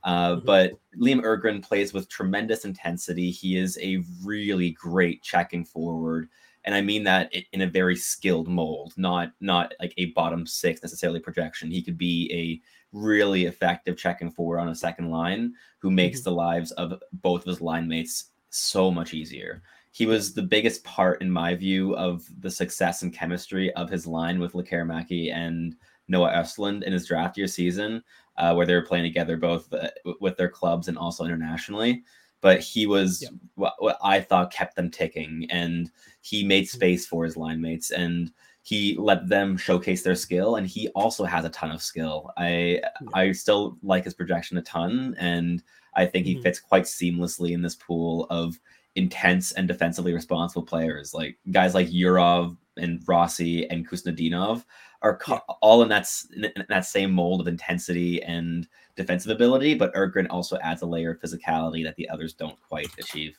Uh, 0.04 0.36
mm-hmm. 0.36 0.46
But 0.46 0.74
Liam 1.00 1.22
Öhgren 1.22 1.64
plays 1.64 1.94
with 1.94 2.10
tremendous 2.10 2.66
intensity. 2.66 3.32
He 3.32 3.58
is 3.58 3.78
a 3.82 4.04
really 4.24 4.72
great 4.72 5.22
checking 5.24 5.66
forward, 5.66 6.30
and 6.66 6.76
I 6.76 6.82
mean 6.82 7.04
that 7.06 7.34
in 7.52 7.62
a 7.62 7.68
very 7.68 7.96
skilled 7.96 8.48
mold, 8.48 8.94
not 8.98 9.32
not 9.40 9.74
like 9.80 9.94
a 9.98 10.08
bottom 10.08 10.46
six 10.46 10.82
necessarily 10.82 11.20
projection. 11.20 11.72
He 11.72 11.82
could 11.82 11.98
be 11.98 12.30
a 12.34 12.62
really 12.98 13.46
effective 13.46 13.98
checking 13.98 14.32
forward 14.32 14.60
on 14.60 14.70
a 14.70 14.76
second 14.76 15.10
line 15.10 15.54
who 15.80 15.90
makes 15.90 16.20
mm-hmm. 16.20 16.30
the 16.30 16.36
lives 16.36 16.72
of 16.72 17.02
both 17.14 17.42
of 17.42 17.48
his 17.48 17.62
line 17.62 17.88
mates 17.88 18.26
so 18.50 18.92
much 18.92 19.14
easier. 19.14 19.64
He 19.92 20.06
was 20.06 20.34
the 20.34 20.42
biggest 20.42 20.84
part, 20.84 21.22
in 21.22 21.30
my 21.30 21.54
view, 21.54 21.96
of 21.96 22.24
the 22.40 22.50
success 22.50 23.04
and 23.04 23.14
chemistry 23.14 23.72
of 23.74 23.90
his 23.90 24.08
line 24.08 24.40
with 24.40 24.54
Lekkerimaki 24.54 25.32
and 25.32 25.76
Noah 26.08 26.32
Östlund 26.32 26.84
in 26.84 26.94
his 26.94 27.08
draft 27.08 27.38
year 27.38 27.48
season 27.48 28.04
uh, 28.38 28.54
where 28.54 28.66
they 28.66 28.74
were 28.74 28.86
playing 28.86 29.04
together 29.04 29.38
both 29.38 29.72
uh, 29.74 29.90
with 30.20 30.38
their 30.38 30.50
clubs 30.50 30.88
and 30.88 30.98
also 30.98 31.26
internationally. 31.26 32.04
But 32.42 32.60
he 32.60 32.86
was 32.88 33.22
yep. 33.22 33.32
what, 33.56 33.76
what, 33.80 33.98
I 34.04 34.20
thought 34.20 34.52
kept 34.52 34.76
them 34.76 34.92
ticking, 34.92 35.48
and 35.50 35.90
he 36.22 36.44
made 36.44 36.66
mm-hmm. 36.66 36.76
space 36.76 37.06
for 37.08 37.24
his 37.24 37.38
line 37.38 37.62
mates, 37.62 37.92
and 37.92 38.32
he 38.64 38.98
let 39.00 39.30
them 39.30 39.56
showcase 39.56 40.04
their 40.04 40.16
skill. 40.16 40.58
And 40.58 40.68
he 40.68 40.90
also 40.90 41.24
has 41.24 41.46
a 41.46 41.50
ton 41.50 41.72
of 41.72 41.82
skill. 41.82 42.32
I 42.38 42.82
I 43.14 43.32
still 43.32 43.78
like 43.82 44.04
his 44.04 44.14
projection 44.14 44.58
a 44.58 44.62
ton, 44.62 45.16
and 45.18 45.64
I 45.96 46.06
think 46.06 46.26
he 46.26 46.34
mm-hmm. 46.34 46.44
fits 46.44 46.60
quite 46.60 46.84
seamlessly 46.84 47.52
in 47.52 47.62
this 47.62 47.76
pool 47.76 48.28
of 48.30 48.60
intense 48.96 49.54
and 49.54 49.68
defensively 49.68 50.14
responsible 50.14 50.66
players, 50.66 51.14
like 51.14 51.38
guys 51.52 51.74
like 51.74 51.88
Yurov 51.88 52.58
and 52.78 53.02
Rossi 53.08 53.70
and 53.70 53.88
Khusnutdinov 53.88 54.66
are 55.04 55.20
yeah. 55.28 55.40
all 55.62 55.84
in 55.84 55.90
that 55.90 56.08
in 56.36 56.66
that 56.70 56.86
same 56.86 57.12
mold 57.12 57.42
of 57.42 57.48
intensity 57.48 58.24
and 58.24 58.68
defensive 58.96 59.32
ability, 59.32 59.76
but 59.76 59.94
Öhgren 59.94 60.28
also 60.30 60.58
adds 60.60 60.82
a 60.82 60.86
layer 60.86 61.12
of 61.12 61.20
physicality 61.20 61.84
that 61.84 61.96
the 61.98 62.10
others 62.10 62.34
don't 62.34 62.60
quite 62.62 62.90
achieve. 62.98 63.38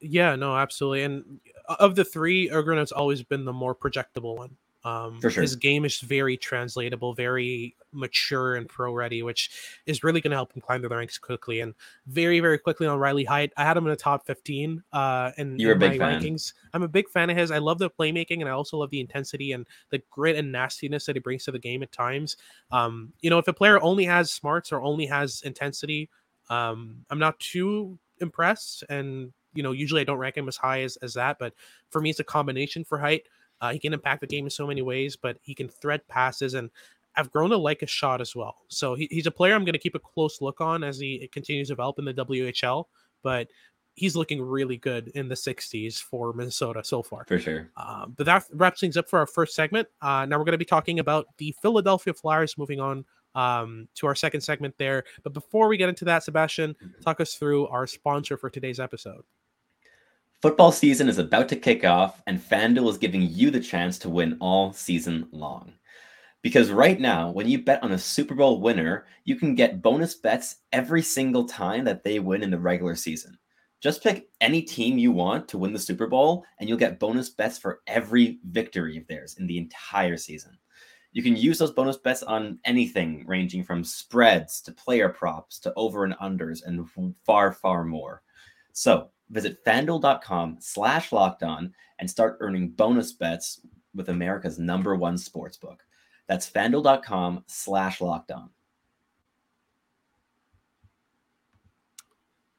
Yeah, 0.00 0.36
no, 0.36 0.56
absolutely. 0.56 1.04
And 1.04 1.40
uh, 1.68 1.76
of 1.80 1.96
the 1.96 2.04
three, 2.04 2.50
Öhgren 2.50 2.78
has 2.78 2.92
always 2.92 3.22
been 3.22 3.44
the 3.44 3.52
more 3.52 3.74
projectable 3.74 4.36
one. 4.36 4.56
Um, 4.86 5.20
For 5.20 5.30
sure. 5.30 5.42
His 5.42 5.56
game 5.56 5.84
is 5.84 5.98
very 5.98 6.36
translatable, 6.36 7.12
very 7.12 7.74
mature 7.92 8.54
and 8.54 8.68
pro 8.68 8.92
ready, 8.92 9.20
which 9.24 9.50
is 9.84 10.04
really 10.04 10.20
going 10.20 10.30
to 10.30 10.36
help 10.36 10.52
him 10.52 10.62
climb 10.62 10.80
the 10.80 10.88
ranks 10.88 11.18
quickly. 11.18 11.58
And 11.58 11.74
very, 12.06 12.38
very 12.38 12.56
quickly 12.56 12.86
on 12.86 12.96
Riley 12.96 13.24
Heidt. 13.24 13.52
I 13.56 13.64
had 13.64 13.76
him 13.76 13.84
in 13.86 13.90
the 13.90 13.96
top 13.96 14.24
15 14.26 14.84
uh, 14.92 15.32
in, 15.38 15.58
You're 15.58 15.72
in 15.72 15.78
my 15.80 15.98
fan. 15.98 16.22
rankings. 16.22 16.52
I'm 16.72 16.84
a 16.84 16.88
big 16.88 17.08
fan 17.08 17.30
of 17.30 17.36
his. 17.36 17.50
I 17.50 17.58
love 17.58 17.78
the 17.78 17.90
playmaking 17.90 18.38
and 18.40 18.48
I 18.48 18.52
also 18.52 18.76
love 18.76 18.90
the 18.90 19.00
intensity 19.00 19.50
and 19.50 19.66
the 19.90 20.00
grit 20.08 20.36
and 20.36 20.52
nastiness 20.52 21.04
that 21.06 21.16
he 21.16 21.20
brings 21.20 21.44
to 21.46 21.50
the 21.50 21.58
game 21.58 21.82
at 21.82 21.90
times. 21.90 22.36
Um, 22.70 23.12
you 23.22 23.28
know, 23.28 23.38
if 23.38 23.48
a 23.48 23.52
player 23.52 23.82
only 23.82 24.04
has 24.04 24.30
smarts 24.30 24.70
or 24.70 24.80
only 24.80 25.06
has 25.06 25.42
intensity, 25.42 26.10
um, 26.48 27.04
I'm 27.10 27.18
not 27.18 27.40
too 27.40 27.98
impressed. 28.20 28.84
And, 28.88 29.32
you 29.52 29.64
know, 29.64 29.72
usually 29.72 30.02
I 30.02 30.04
don't 30.04 30.18
rank 30.18 30.36
him 30.36 30.46
as 30.46 30.56
high 30.56 30.82
as, 30.82 30.96
as 30.98 31.14
that. 31.14 31.40
But 31.40 31.54
for 31.90 32.00
me, 32.00 32.10
it's 32.10 32.20
a 32.20 32.24
combination 32.24 32.84
for 32.84 32.98
Heidt. 32.98 33.22
Uh, 33.60 33.72
he 33.72 33.78
can 33.78 33.92
impact 33.92 34.20
the 34.20 34.26
game 34.26 34.44
in 34.44 34.50
so 34.50 34.66
many 34.66 34.82
ways, 34.82 35.16
but 35.16 35.38
he 35.42 35.54
can 35.54 35.68
thread 35.68 36.06
passes, 36.08 36.54
and 36.54 36.70
I've 37.16 37.30
grown 37.30 37.50
to 37.50 37.56
like 37.56 37.80
his 37.80 37.90
shot 37.90 38.20
as 38.20 38.36
well. 38.36 38.56
So 38.68 38.94
he, 38.94 39.08
he's 39.10 39.26
a 39.26 39.30
player 39.30 39.54
I'm 39.54 39.64
going 39.64 39.72
to 39.72 39.78
keep 39.78 39.94
a 39.94 40.00
close 40.00 40.40
look 40.40 40.60
on 40.60 40.84
as 40.84 40.98
he 40.98 41.28
continues 41.32 41.68
to 41.68 41.72
develop 41.72 41.98
in 41.98 42.04
the 42.04 42.14
WHL. 42.14 42.84
But 43.22 43.48
he's 43.96 44.14
looking 44.14 44.40
really 44.40 44.76
good 44.76 45.08
in 45.08 45.26
the 45.26 45.34
60s 45.34 45.98
for 45.98 46.32
Minnesota 46.34 46.84
so 46.84 47.02
far. 47.02 47.24
For 47.26 47.38
sure. 47.38 47.70
Um, 47.76 48.14
but 48.16 48.26
that 48.26 48.44
wraps 48.52 48.80
things 48.80 48.96
up 48.96 49.08
for 49.08 49.18
our 49.18 49.26
first 49.26 49.54
segment. 49.54 49.88
Uh, 50.02 50.26
now 50.26 50.38
we're 50.38 50.44
going 50.44 50.52
to 50.52 50.58
be 50.58 50.66
talking 50.66 50.98
about 50.98 51.26
the 51.38 51.54
Philadelphia 51.62 52.12
Flyers 52.12 52.58
moving 52.58 52.78
on 52.78 53.04
um, 53.34 53.88
to 53.94 54.06
our 54.06 54.14
second 54.14 54.42
segment 54.42 54.74
there. 54.78 55.04
But 55.22 55.32
before 55.32 55.68
we 55.68 55.78
get 55.78 55.88
into 55.88 56.04
that, 56.04 56.22
Sebastian, 56.22 56.74
mm-hmm. 56.74 57.02
talk 57.02 57.20
us 57.20 57.34
through 57.34 57.66
our 57.68 57.86
sponsor 57.86 58.36
for 58.36 58.50
today's 58.50 58.78
episode. 58.78 59.24
Football 60.42 60.70
season 60.70 61.08
is 61.08 61.16
about 61.16 61.48
to 61.48 61.56
kick 61.56 61.82
off, 61.84 62.20
and 62.26 62.38
FanDuel 62.38 62.90
is 62.90 62.98
giving 62.98 63.22
you 63.22 63.50
the 63.50 63.58
chance 63.58 63.98
to 63.98 64.10
win 64.10 64.36
all 64.38 64.70
season 64.70 65.26
long. 65.32 65.72
Because 66.42 66.70
right 66.70 67.00
now, 67.00 67.30
when 67.30 67.48
you 67.48 67.64
bet 67.64 67.82
on 67.82 67.92
a 67.92 67.98
Super 67.98 68.34
Bowl 68.34 68.60
winner, 68.60 69.06
you 69.24 69.36
can 69.36 69.54
get 69.54 69.80
bonus 69.80 70.14
bets 70.14 70.56
every 70.72 71.00
single 71.00 71.46
time 71.46 71.84
that 71.84 72.04
they 72.04 72.18
win 72.20 72.42
in 72.42 72.50
the 72.50 72.58
regular 72.58 72.94
season. 72.94 73.38
Just 73.80 74.02
pick 74.02 74.28
any 74.42 74.60
team 74.60 74.98
you 74.98 75.10
want 75.10 75.48
to 75.48 75.58
win 75.58 75.72
the 75.72 75.78
Super 75.78 76.06
Bowl, 76.06 76.44
and 76.60 76.68
you'll 76.68 76.76
get 76.76 77.00
bonus 77.00 77.30
bets 77.30 77.56
for 77.56 77.80
every 77.86 78.38
victory 78.50 78.98
of 78.98 79.06
theirs 79.06 79.36
in 79.38 79.46
the 79.46 79.56
entire 79.56 80.18
season. 80.18 80.58
You 81.12 81.22
can 81.22 81.34
use 81.34 81.56
those 81.56 81.72
bonus 81.72 81.96
bets 81.96 82.22
on 82.22 82.58
anything 82.66 83.24
ranging 83.26 83.64
from 83.64 83.82
spreads 83.82 84.60
to 84.62 84.72
player 84.72 85.08
props 85.08 85.58
to 85.60 85.72
over 85.76 86.04
and 86.04 86.14
unders 86.18 86.60
and 86.66 86.86
far, 87.24 87.52
far 87.52 87.84
more. 87.84 88.22
So 88.72 89.08
visit 89.30 89.64
fanduel.com 89.64 90.58
slash 90.60 91.12
locked 91.12 91.42
on 91.42 91.72
and 91.98 92.08
start 92.08 92.38
earning 92.40 92.70
bonus 92.70 93.12
bets 93.12 93.60
with 93.94 94.08
America's 94.08 94.58
number 94.58 94.94
one 94.94 95.18
sports 95.18 95.56
book. 95.56 95.82
That's 96.28 96.48
fanduel.com 96.48 97.44
slash 97.46 98.00
locked 98.00 98.30
on. 98.30 98.50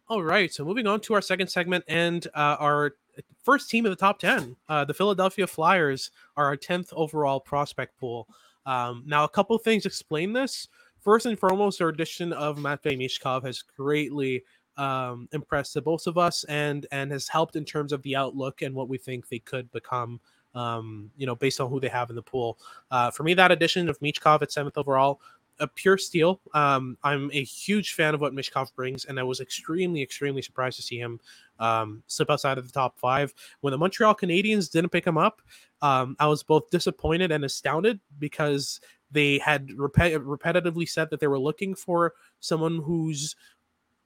All 0.09 0.23
right. 0.23 0.53
So 0.53 0.63
moving 0.63 0.87
on 0.87 1.01
to 1.01 1.13
our 1.15 1.21
second 1.21 1.47
segment 1.47 1.83
and 1.87 2.25
uh, 2.27 2.55
our 2.59 2.95
first 3.43 3.69
team 3.69 3.85
in 3.85 3.89
the 3.89 3.95
top 3.95 4.19
10. 4.19 4.55
Uh, 4.69 4.85
the 4.85 4.93
Philadelphia 4.93 5.45
Flyers 5.45 6.11
are 6.37 6.45
our 6.45 6.57
10th 6.57 6.93
overall 6.93 7.39
prospect 7.39 7.99
pool. 7.99 8.27
Um, 8.65 9.03
now, 9.05 9.23
a 9.25 9.29
couple 9.29 9.57
things 9.57 9.85
explain 9.85 10.33
this. 10.33 10.67
First 11.01 11.25
and 11.25 11.39
foremost, 11.39 11.81
our 11.81 11.89
addition 11.89 12.33
of 12.33 12.57
Matvei 12.57 12.97
Michkov 12.97 13.43
has 13.45 13.61
greatly 13.61 14.43
um, 14.77 15.27
impressed 15.31 15.73
the 15.73 15.81
both 15.81 16.07
of 16.07 16.17
us 16.17 16.43
and 16.45 16.85
and 16.91 17.11
has 17.11 17.27
helped 17.27 17.55
in 17.55 17.65
terms 17.65 17.91
of 17.91 18.01
the 18.03 18.15
outlook 18.15 18.61
and 18.61 18.73
what 18.73 18.89
we 18.89 18.97
think 18.97 19.27
they 19.27 19.39
could 19.39 19.71
become. 19.71 20.19
Um, 20.55 21.11
you 21.15 21.27
know, 21.27 21.35
based 21.35 21.61
on 21.61 21.69
who 21.69 21.79
they 21.79 21.89
have 21.89 22.09
in 22.09 22.15
the 22.15 22.21
pool. 22.23 22.57
Uh, 22.89 23.11
for 23.11 23.21
me, 23.21 23.35
that 23.35 23.51
addition 23.51 23.89
of 23.89 23.99
Michkov 23.99 24.41
at 24.41 24.51
seventh 24.51 24.75
overall, 24.75 25.21
a 25.59 25.67
pure 25.67 25.97
steal. 25.97 26.39
Um, 26.53 26.97
I'm 27.03 27.29
a 27.33 27.43
huge 27.43 27.93
fan 27.93 28.13
of 28.13 28.21
what 28.21 28.33
Michkov 28.33 28.73
brings, 28.75 29.05
and 29.05 29.19
I 29.19 29.23
was 29.23 29.39
extremely, 29.39 30.01
extremely 30.01 30.41
surprised 30.41 30.77
to 30.77 30.81
see 30.83 30.97
him 30.97 31.19
um, 31.59 32.03
slip 32.07 32.29
outside 32.29 32.57
of 32.57 32.65
the 32.65 32.73
top 32.73 32.97
five. 32.99 33.33
When 33.61 33.71
the 33.71 33.77
Montreal 33.77 34.15
Canadiens 34.15 34.71
didn't 34.71 34.91
pick 34.91 35.05
him 35.05 35.17
up, 35.17 35.41
um, 35.81 36.15
I 36.19 36.27
was 36.27 36.43
both 36.43 36.69
disappointed 36.69 37.31
and 37.31 37.45
astounded 37.45 37.99
because 38.19 38.79
they 39.11 39.37
had 39.37 39.69
repetitively 39.69 40.87
said 40.87 41.09
that 41.09 41.19
they 41.19 41.27
were 41.27 41.39
looking 41.39 41.75
for 41.75 42.13
someone 42.39 42.77
whose 42.79 43.35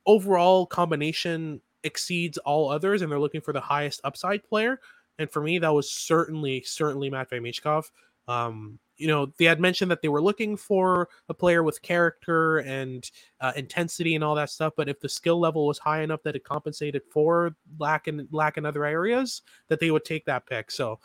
overall 0.05 0.65
combination 0.65 1.61
exceeds 1.83 2.37
all 2.39 2.69
others, 2.69 3.01
and 3.01 3.11
they're 3.11 3.19
looking 3.19 3.41
for 3.41 3.53
the 3.53 3.61
highest 3.61 4.01
upside 4.03 4.43
player. 4.43 4.79
And 5.19 5.29
for 5.29 5.41
me, 5.41 5.59
that 5.59 5.69
was 5.73 5.89
certainly, 5.89 6.63
certainly 6.63 7.09
Matvei 7.09 7.41
Michkov. 7.41 7.91
Um, 8.27 8.79
you 8.97 9.07
know, 9.07 9.33
they 9.37 9.45
had 9.45 9.59
mentioned 9.59 9.89
that 9.89 10.03
they 10.03 10.09
were 10.09 10.21
looking 10.21 10.55
for 10.55 11.09
a 11.27 11.33
player 11.33 11.63
with 11.63 11.81
character 11.81 12.59
and 12.59 13.09
uh, 13.39 13.51
intensity 13.55 14.13
and 14.13 14.23
all 14.23 14.35
that 14.35 14.51
stuff. 14.51 14.73
But 14.77 14.89
if 14.89 14.99
the 14.99 15.09
skill 15.09 15.39
level 15.39 15.65
was 15.65 15.79
high 15.79 16.03
enough 16.03 16.21
that 16.23 16.35
it 16.35 16.43
compensated 16.43 17.01
for 17.11 17.55
lack 17.79 18.07
in 18.07 18.27
lack 18.31 18.57
in 18.57 18.65
other 18.65 18.85
areas, 18.85 19.41
that 19.69 19.79
they 19.79 19.89
would 19.89 20.05
take 20.05 20.25
that 20.25 20.45
pick. 20.45 20.69
So, 20.69 20.99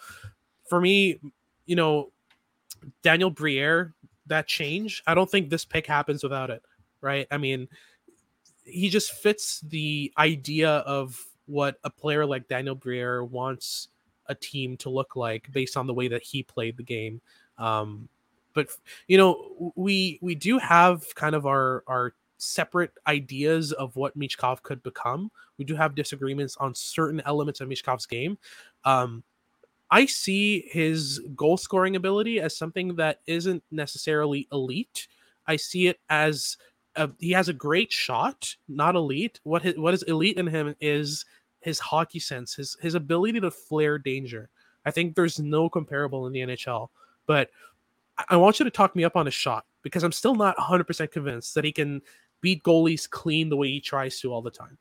for 0.69 0.79
me, 0.79 1.21
you 1.65 1.75
know, 1.75 2.13
Daniel 3.03 3.31
Briere, 3.31 3.95
that 4.27 4.47
change, 4.47 5.03
I 5.07 5.15
don't 5.15 5.31
think 5.31 5.49
this 5.49 5.65
pick 5.65 5.87
happens 5.87 6.23
without 6.23 6.51
it. 6.51 6.63
Right? 7.01 7.27
I 7.31 7.39
mean, 7.39 7.67
he 8.67 8.89
just 8.91 9.13
fits 9.13 9.61
the 9.61 10.13
idea 10.19 10.71
of 10.79 11.23
what 11.47 11.77
a 11.85 11.91
player 11.91 12.27
like 12.27 12.49
Daniel 12.49 12.75
Briere 12.75 13.25
wants 13.25 13.89
a 14.27 14.35
team 14.35 14.77
to 14.79 14.91
look 14.91 15.17
like 15.17 15.51
based 15.53 15.77
on 15.77 15.87
the 15.87 15.95
way 15.95 16.09
that 16.09 16.23
he 16.23 16.43
played 16.43 16.77
the 16.77 16.83
game. 16.83 17.21
Um, 17.59 18.09
but 18.55 18.69
you 19.07 19.17
know, 19.17 19.73
we 19.77 20.19
we 20.21 20.35
do 20.35 20.59
have 20.59 21.15
kind 21.15 21.35
of 21.35 21.47
our 21.47 21.85
our 21.87 22.15
separate 22.39 22.93
ideas 23.07 23.73
of 23.73 23.97
what 23.97 24.19
Michkov 24.19 24.63
could 24.63 24.83
become. 24.83 25.31
We 25.59 25.65
do 25.65 25.75
have 25.77 25.95
disagreements 25.95 26.57
on 26.59 26.75
certain 26.75 27.23
elements 27.25 27.61
of 27.61 27.69
Michkov's 27.69 28.07
game. 28.07 28.39
Um, 28.85 29.23
I 29.91 30.07
see 30.07 30.65
his 30.69 31.21
goal 31.35 31.57
scoring 31.57 31.97
ability 31.97 32.41
as 32.41 32.57
something 32.57 32.97
that 32.97 33.21
isn't 33.27 33.63
necessarily 33.71 34.49
elite. 34.53 35.07
I 35.47 35.57
see 35.57 35.87
it 35.87 36.01
as 36.11 36.57
a, 36.97 37.11
he 37.19 37.31
has 37.33 37.49
a 37.49 37.53
great 37.53 37.93
shot, 37.93 38.57
not 38.69 38.95
elite. 38.95 39.41
What 39.45 39.63
his, 39.63 39.77
what 39.77 39.95
is 39.95 40.03
elite 40.05 40.39
in 40.39 40.47
him 40.47 40.75
is 40.81 41.25
his 41.61 41.79
hockey 41.79 42.19
sense, 42.19 42.55
his 42.55 42.77
his 42.81 42.95
ability 42.95 43.41
to 43.41 43.51
flare 43.51 43.99
danger. 43.99 44.49
I 44.85 44.91
think 44.91 45.15
there's 45.15 45.39
no 45.39 45.69
comparable 45.69 46.27
in 46.27 46.33
the 46.33 46.41
NHL. 46.41 46.89
But 47.27 47.51
I 48.29 48.37
want 48.37 48.59
you 48.59 48.65
to 48.65 48.71
talk 48.71 48.97
me 48.97 49.05
up 49.05 49.17
on 49.17 49.27
his 49.27 49.35
shot 49.35 49.67
because 49.83 50.03
I'm 50.03 50.13
still 50.13 50.35
not 50.35 50.57
100% 50.57 51.11
convinced 51.11 51.55
that 51.55 51.65
he 51.65 51.73
can 51.73 52.01
beat 52.41 52.63
goalies 52.63 53.09
clean 53.09 53.49
the 53.49 53.57
way 53.57 53.69
he 53.69 53.81
tries 53.81 54.21
to 54.21 54.33
all 54.33 54.43
the 54.43 54.51
time. 54.51 54.79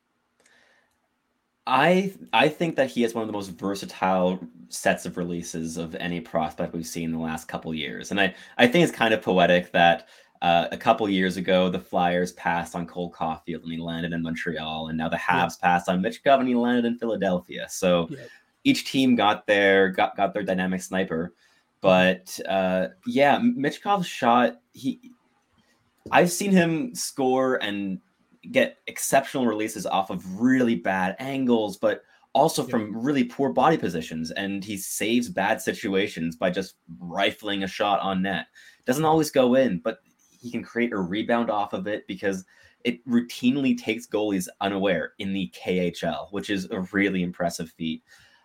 I 1.66 2.14
I 2.32 2.48
think 2.48 2.76
that 2.76 2.90
he 2.90 3.02
has 3.02 3.12
one 3.12 3.22
of 3.22 3.26
the 3.26 3.32
most 3.32 3.50
versatile 3.50 4.38
sets 4.68 5.04
of 5.04 5.16
releases 5.16 5.76
of 5.76 5.96
any 5.96 6.20
prospect 6.20 6.72
we've 6.72 6.86
seen 6.86 7.06
in 7.06 7.12
the 7.12 7.18
last 7.18 7.48
couple 7.48 7.74
years, 7.74 8.12
and 8.12 8.20
I 8.20 8.34
I 8.56 8.68
think 8.68 8.84
it's 8.84 8.96
kind 8.96 9.12
of 9.12 9.20
poetic 9.20 9.72
that 9.72 10.08
uh, 10.42 10.66
a 10.70 10.76
couple 10.76 11.08
years 11.08 11.36
ago 11.36 11.68
the 11.68 11.78
Flyers 11.78 12.32
passed 12.32 12.74
on 12.74 12.86
Cole 12.86 13.12
Caufield 13.12 13.62
and 13.62 13.72
he 13.72 13.78
landed 13.78 14.12
in 14.12 14.22
Montreal, 14.22 14.88
and 14.88 14.98
now 14.98 15.08
the 15.08 15.16
Habs 15.16 15.58
yeah. 15.58 15.68
passed 15.68 15.88
on 15.88 16.02
Michkov 16.02 16.40
and 16.40 16.48
he 16.48 16.54
landed 16.54 16.84
in 16.84 16.98
Philadelphia. 16.98 17.66
So 17.68 18.08
yeah. 18.10 18.18
each 18.64 18.90
team 18.90 19.16
got 19.16 19.46
their 19.46 19.90
got 19.90 20.16
got 20.16 20.34
their 20.34 20.42
dynamic 20.42 20.82
sniper. 20.82 21.34
But 21.80 22.38
uh, 22.48 22.88
yeah, 23.06 23.38
Michkov's 23.38 24.06
shot, 24.06 24.60
he 24.72 25.12
I've 26.10 26.32
seen 26.32 26.52
him 26.52 26.94
score 26.94 27.56
and 27.56 28.00
get 28.50 28.78
exceptional 28.86 29.46
releases 29.46 29.86
off 29.86 30.10
of 30.10 30.40
really 30.40 30.76
bad 30.76 31.16
angles, 31.18 31.76
but 31.76 32.02
also 32.32 32.62
yeah. 32.62 32.70
from 32.70 32.96
really 32.96 33.24
poor 33.24 33.50
body 33.50 33.76
positions. 33.76 34.30
And 34.30 34.64
he 34.64 34.76
saves 34.76 35.28
bad 35.28 35.60
situations 35.60 36.36
by 36.36 36.50
just 36.50 36.76
rifling 36.98 37.62
a 37.62 37.68
shot 37.68 38.00
on 38.00 38.22
net. 38.22 38.46
Doesn't 38.84 39.04
always 39.04 39.30
go 39.30 39.54
in, 39.54 39.78
but 39.78 39.98
he 40.46 40.52
can 40.52 40.62
create 40.62 40.92
a 40.92 40.98
rebound 40.98 41.50
off 41.50 41.72
of 41.72 41.88
it 41.88 42.06
because 42.06 42.44
it 42.84 43.04
routinely 43.04 43.76
takes 43.76 44.06
goalies 44.06 44.46
unaware 44.60 45.14
in 45.18 45.32
the 45.32 45.52
KHL, 45.60 46.30
which 46.30 46.50
is 46.50 46.70
a 46.70 46.80
really 46.92 47.24
impressive 47.24 47.70
feat. 47.72 48.04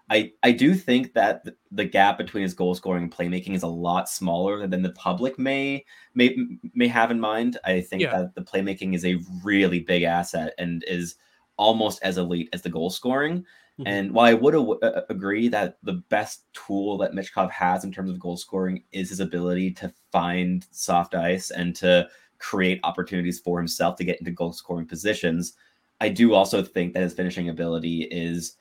I, 0.09 0.31
I 0.41 0.51
do 0.51 0.73
think 0.73 1.13
that 1.13 1.45
the 1.71 1.85
gap 1.85 2.17
between 2.17 2.41
his 2.41 2.55
goal 2.55 2.73
scoring 2.73 3.03
and 3.03 3.13
playmaking 3.13 3.53
is 3.53 3.63
a 3.63 3.67
lot 3.67 4.09
smaller 4.09 4.65
than 4.65 4.81
the 4.81 4.91
public 4.93 5.37
may 5.37 5.85
may 6.15 6.35
may 6.73 6.87
have 6.87 7.11
in 7.11 7.19
mind. 7.19 7.57
I 7.63 7.81
think 7.81 8.01
yeah. 8.01 8.17
that 8.17 8.35
the 8.35 8.41
playmaking 8.41 8.95
is 8.95 9.05
a 9.05 9.19
really 9.43 9.79
big 9.79 10.03
asset 10.03 10.53
and 10.57 10.83
is 10.87 11.15
almost 11.57 12.01
as 12.01 12.17
elite 12.17 12.49
as 12.51 12.63
the 12.63 12.69
goal 12.69 12.89
scoring. 12.89 13.45
Mm-hmm. 13.79 13.87
And 13.87 14.11
while 14.13 14.25
I 14.25 14.33
would 14.33 14.55
a- 14.55 15.11
agree 15.11 15.47
that 15.49 15.77
the 15.83 16.03
best 16.09 16.45
tool 16.53 16.97
that 16.99 17.13
Michkov 17.13 17.51
has 17.51 17.83
in 17.83 17.91
terms 17.91 18.09
of 18.09 18.19
goal 18.19 18.37
scoring 18.37 18.83
is 18.91 19.09
his 19.09 19.19
ability 19.19 19.71
to 19.71 19.93
find 20.11 20.65
soft 20.71 21.15
ice 21.15 21.51
and 21.51 21.75
to 21.77 22.07
create 22.39 22.79
opportunities 22.83 23.39
for 23.39 23.57
himself 23.57 23.95
to 23.95 24.03
get 24.03 24.19
into 24.19 24.31
goal 24.31 24.51
scoring 24.51 24.87
positions, 24.87 25.53
I 26.01 26.09
do 26.09 26.33
also 26.33 26.63
think 26.63 26.93
that 26.93 27.03
his 27.03 27.13
finishing 27.13 27.49
ability 27.49 28.03
is 28.11 28.57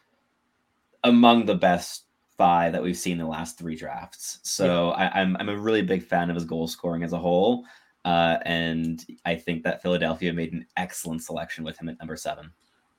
among 1.05 1.47
the 1.47 1.55
best 1.55 2.05
five 2.37 2.73
that 2.73 2.83
we've 2.83 2.97
seen 2.97 3.15
in 3.15 3.19
the 3.19 3.27
last 3.27 3.59
three 3.59 3.75
drafts. 3.75 4.39
So 4.43 4.89
yeah. 4.89 5.11
I, 5.15 5.21
am 5.21 5.37
I'm, 5.37 5.49
I'm 5.49 5.57
a 5.57 5.61
really 5.61 5.83
big 5.83 6.03
fan 6.03 6.31
of 6.31 6.37
his 6.37 6.45
goal 6.45 6.69
scoring 6.69 7.03
as 7.03 7.13
a 7.13 7.19
whole. 7.19 7.65
Uh, 8.05 8.39
and 8.43 9.05
I 9.25 9.35
think 9.35 9.63
that 9.65 9.83
Philadelphia 9.83 10.33
made 10.33 10.53
an 10.53 10.67
excellent 10.77 11.23
selection 11.23 11.65
with 11.65 11.79
him 11.79 11.89
at 11.89 11.99
number 11.99 12.17
seven. 12.17 12.51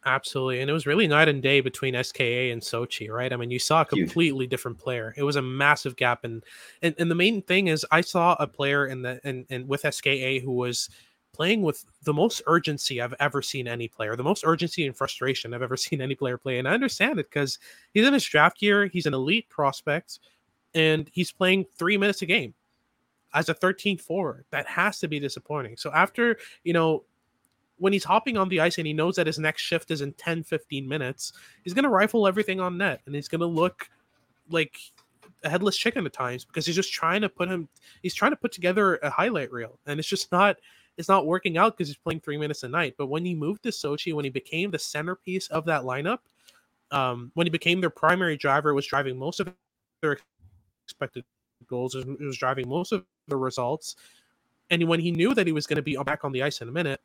Absolutely. 0.05 0.61
And 0.61 0.69
it 0.69 0.73
was 0.73 0.87
really 0.87 1.07
night 1.07 1.27
and 1.27 1.43
day 1.43 1.61
between 1.61 2.01
SKA 2.01 2.51
and 2.51 2.61
Sochi, 2.61 3.09
right? 3.09 3.31
I 3.31 3.35
mean, 3.35 3.51
you 3.51 3.59
saw 3.59 3.81
a 3.81 3.85
completely 3.85 4.45
Huge. 4.45 4.49
different 4.49 4.79
player. 4.79 5.13
It 5.15 5.23
was 5.23 5.35
a 5.35 5.41
massive 5.41 5.95
gap. 5.95 6.23
And, 6.23 6.43
and 6.81 6.95
and 6.97 7.11
the 7.11 7.15
main 7.15 7.43
thing 7.43 7.67
is 7.67 7.85
I 7.91 8.01
saw 8.01 8.35
a 8.39 8.47
player 8.47 8.87
in 8.87 9.03
the 9.03 9.21
and, 9.23 9.45
and 9.49 9.67
with 9.67 9.81
SKA 9.81 10.39
who 10.39 10.53
was 10.53 10.89
playing 11.33 11.61
with 11.61 11.85
the 12.03 12.13
most 12.13 12.41
urgency 12.47 12.99
I've 12.99 13.13
ever 13.19 13.41
seen 13.41 13.67
any 13.67 13.87
player, 13.87 14.15
the 14.15 14.23
most 14.23 14.43
urgency 14.45 14.85
and 14.85 14.95
frustration 14.95 15.53
I've 15.53 15.61
ever 15.61 15.77
seen 15.77 16.01
any 16.01 16.15
player 16.15 16.37
play. 16.37 16.57
And 16.57 16.67
I 16.67 16.73
understand 16.73 17.19
it 17.19 17.29
because 17.29 17.59
he's 17.93 18.05
in 18.05 18.13
his 18.13 18.25
draft 18.25 18.61
year, 18.61 18.87
he's 18.87 19.05
an 19.05 19.13
elite 19.13 19.49
prospect, 19.49 20.19
and 20.73 21.09
he's 21.13 21.31
playing 21.31 21.65
three 21.77 21.97
minutes 21.97 22.21
a 22.23 22.25
game 22.25 22.53
as 23.33 23.49
a 23.49 23.55
13th 23.55 24.01
forward. 24.01 24.45
That 24.51 24.67
has 24.67 24.99
to 24.99 25.07
be 25.07 25.19
disappointing. 25.19 25.77
So 25.77 25.91
after, 25.91 26.37
you 26.63 26.73
know, 26.73 27.03
when 27.81 27.93
he's 27.93 28.03
hopping 28.03 28.37
on 28.37 28.47
the 28.47 28.59
ice 28.59 28.77
and 28.77 28.85
he 28.85 28.93
knows 28.93 29.15
that 29.15 29.25
his 29.25 29.39
next 29.39 29.63
shift 29.63 29.89
is 29.89 30.01
in 30.01 30.13
10, 30.13 30.43
15 30.43 30.87
minutes, 30.87 31.33
he's 31.63 31.73
going 31.73 31.83
to 31.83 31.89
rifle 31.89 32.27
everything 32.27 32.59
on 32.59 32.77
net 32.77 33.01
and 33.07 33.15
he's 33.15 33.27
going 33.27 33.41
to 33.41 33.47
look 33.47 33.89
like 34.51 34.77
a 35.43 35.49
headless 35.49 35.75
chicken 35.75 36.05
at 36.05 36.13
times 36.13 36.45
because 36.45 36.67
he's 36.67 36.75
just 36.75 36.93
trying 36.93 37.21
to 37.21 37.27
put 37.27 37.49
him, 37.49 37.67
he's 38.03 38.13
trying 38.13 38.33
to 38.33 38.35
put 38.35 38.51
together 38.51 38.97
a 38.97 39.09
highlight 39.09 39.51
reel. 39.51 39.79
And 39.87 39.99
it's 39.99 40.07
just 40.07 40.31
not, 40.31 40.57
it's 40.95 41.09
not 41.09 41.25
working 41.25 41.57
out 41.57 41.75
because 41.75 41.87
he's 41.87 41.97
playing 41.97 42.19
three 42.19 42.37
minutes 42.37 42.61
a 42.61 42.69
night. 42.69 42.93
But 42.99 43.07
when 43.07 43.25
he 43.25 43.33
moved 43.33 43.63
to 43.63 43.69
Sochi, 43.69 44.13
when 44.13 44.25
he 44.25 44.29
became 44.31 44.69
the 44.69 44.77
centerpiece 44.77 45.47
of 45.47 45.65
that 45.65 45.81
lineup, 45.81 46.19
um, 46.91 47.31
when 47.33 47.47
he 47.47 47.51
became 47.51 47.81
their 47.81 47.89
primary 47.89 48.37
driver, 48.37 48.75
was 48.75 48.85
driving 48.85 49.17
most 49.17 49.39
of 49.39 49.51
their 50.03 50.19
expected 50.85 51.25
goals, 51.67 51.95
it 51.95 52.05
was 52.19 52.37
driving 52.37 52.69
most 52.69 52.91
of 52.91 53.05
the 53.27 53.37
results. 53.37 53.95
And 54.69 54.87
when 54.87 54.99
he 54.99 55.09
knew 55.09 55.33
that 55.33 55.47
he 55.47 55.53
was 55.53 55.65
going 55.65 55.77
to 55.77 55.81
be 55.81 55.97
back 56.05 56.23
on 56.23 56.31
the 56.31 56.43
ice 56.43 56.61
in 56.61 56.69
a 56.69 56.71
minute, 56.71 57.01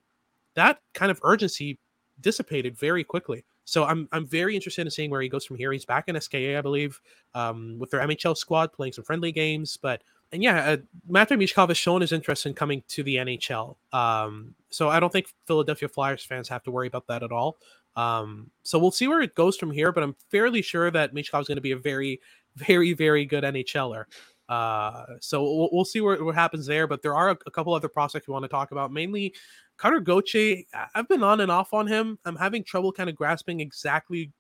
that 0.56 0.80
kind 0.92 1.10
of 1.10 1.20
urgency 1.22 1.78
dissipated 2.20 2.76
very 2.76 3.04
quickly. 3.04 3.44
So 3.64 3.84
I'm 3.84 4.08
I'm 4.12 4.26
very 4.26 4.54
interested 4.54 4.86
in 4.86 4.90
seeing 4.90 5.10
where 5.10 5.20
he 5.20 5.28
goes 5.28 5.44
from 5.44 5.56
here. 5.56 5.72
He's 5.72 5.84
back 5.84 6.08
in 6.08 6.20
SKA, 6.20 6.56
I 6.56 6.60
believe, 6.60 7.00
um, 7.34 7.78
with 7.78 7.90
their 7.90 8.00
MHL 8.00 8.36
squad 8.36 8.72
playing 8.72 8.92
some 8.92 9.04
friendly 9.04 9.32
games. 9.32 9.76
But 9.76 10.02
and 10.32 10.42
yeah, 10.42 10.70
uh, 10.70 10.76
Matvei 11.10 11.38
Michkov 11.38 11.68
has 11.68 11.76
shown 11.76 12.00
his 12.00 12.12
interest 12.12 12.46
in 12.46 12.54
coming 12.54 12.82
to 12.88 13.02
the 13.02 13.16
NHL. 13.16 13.76
Um, 13.92 14.54
so 14.70 14.88
I 14.88 15.00
don't 15.00 15.12
think 15.12 15.26
Philadelphia 15.46 15.88
Flyers 15.88 16.24
fans 16.24 16.48
have 16.48 16.62
to 16.64 16.70
worry 16.70 16.86
about 16.86 17.06
that 17.08 17.22
at 17.22 17.32
all. 17.32 17.58
Um, 17.96 18.50
so 18.62 18.78
we'll 18.78 18.90
see 18.90 19.08
where 19.08 19.20
it 19.20 19.34
goes 19.34 19.56
from 19.56 19.70
here. 19.70 19.92
But 19.92 20.04
I'm 20.04 20.16
fairly 20.30 20.62
sure 20.62 20.90
that 20.90 21.14
Michkov 21.14 21.42
is 21.42 21.48
going 21.48 21.56
to 21.56 21.62
be 21.62 21.72
a 21.72 21.76
very, 21.76 22.20
very, 22.56 22.92
very 22.92 23.24
good 23.24 23.44
NHLer. 23.44 24.04
Uh, 24.48 25.04
so 25.20 25.42
we'll, 25.42 25.68
we'll 25.72 25.84
see 25.84 26.00
where, 26.00 26.22
what 26.24 26.36
happens 26.36 26.66
there. 26.66 26.86
But 26.86 27.02
there 27.02 27.16
are 27.16 27.30
a, 27.30 27.38
a 27.46 27.50
couple 27.50 27.74
other 27.74 27.88
prospects 27.88 28.28
we 28.28 28.32
want 28.32 28.44
to 28.44 28.48
talk 28.48 28.70
about, 28.70 28.92
mainly 28.92 29.34
Cutter 29.76 30.00
Gauthier. 30.00 30.62
I've 30.94 31.08
been 31.08 31.22
on 31.22 31.40
and 31.40 31.50
off 31.50 31.74
on 31.74 31.86
him. 31.86 32.18
I'm 32.24 32.36
having 32.36 32.64
trouble 32.64 32.92
kind 32.92 33.10
of 33.10 33.16
grasping 33.16 33.60
exactly 33.60 34.32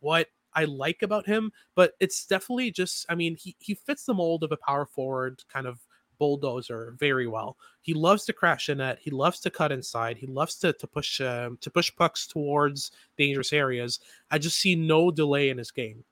what 0.00 0.28
I 0.54 0.64
like 0.64 1.02
about 1.02 1.26
him, 1.26 1.50
but 1.74 1.92
it's 2.00 2.26
definitely 2.26 2.70
just, 2.70 3.06
I 3.08 3.14
mean, 3.14 3.36
he, 3.36 3.56
he 3.58 3.74
fits 3.74 4.04
the 4.04 4.14
mold 4.14 4.44
of 4.44 4.52
a 4.52 4.56
power 4.56 4.86
forward 4.86 5.42
kind 5.52 5.66
of 5.66 5.80
bulldozer 6.18 6.94
very 6.98 7.26
well. 7.26 7.56
He 7.80 7.94
loves 7.94 8.24
to 8.26 8.32
crash 8.32 8.68
in 8.68 8.80
it. 8.80 8.98
He 9.00 9.10
loves 9.10 9.40
to 9.40 9.50
cut 9.50 9.72
inside. 9.72 10.16
He 10.16 10.26
loves 10.26 10.54
to 10.56 10.72
to 10.74 10.86
push 10.86 11.20
um, 11.20 11.58
to 11.60 11.70
push 11.70 11.90
pucks 11.96 12.26
towards 12.28 12.92
dangerous 13.16 13.52
areas. 13.52 13.98
I 14.30 14.38
just 14.38 14.58
see 14.58 14.76
no 14.76 15.10
delay 15.10 15.48
in 15.50 15.58
his 15.58 15.72
game, 15.72 16.04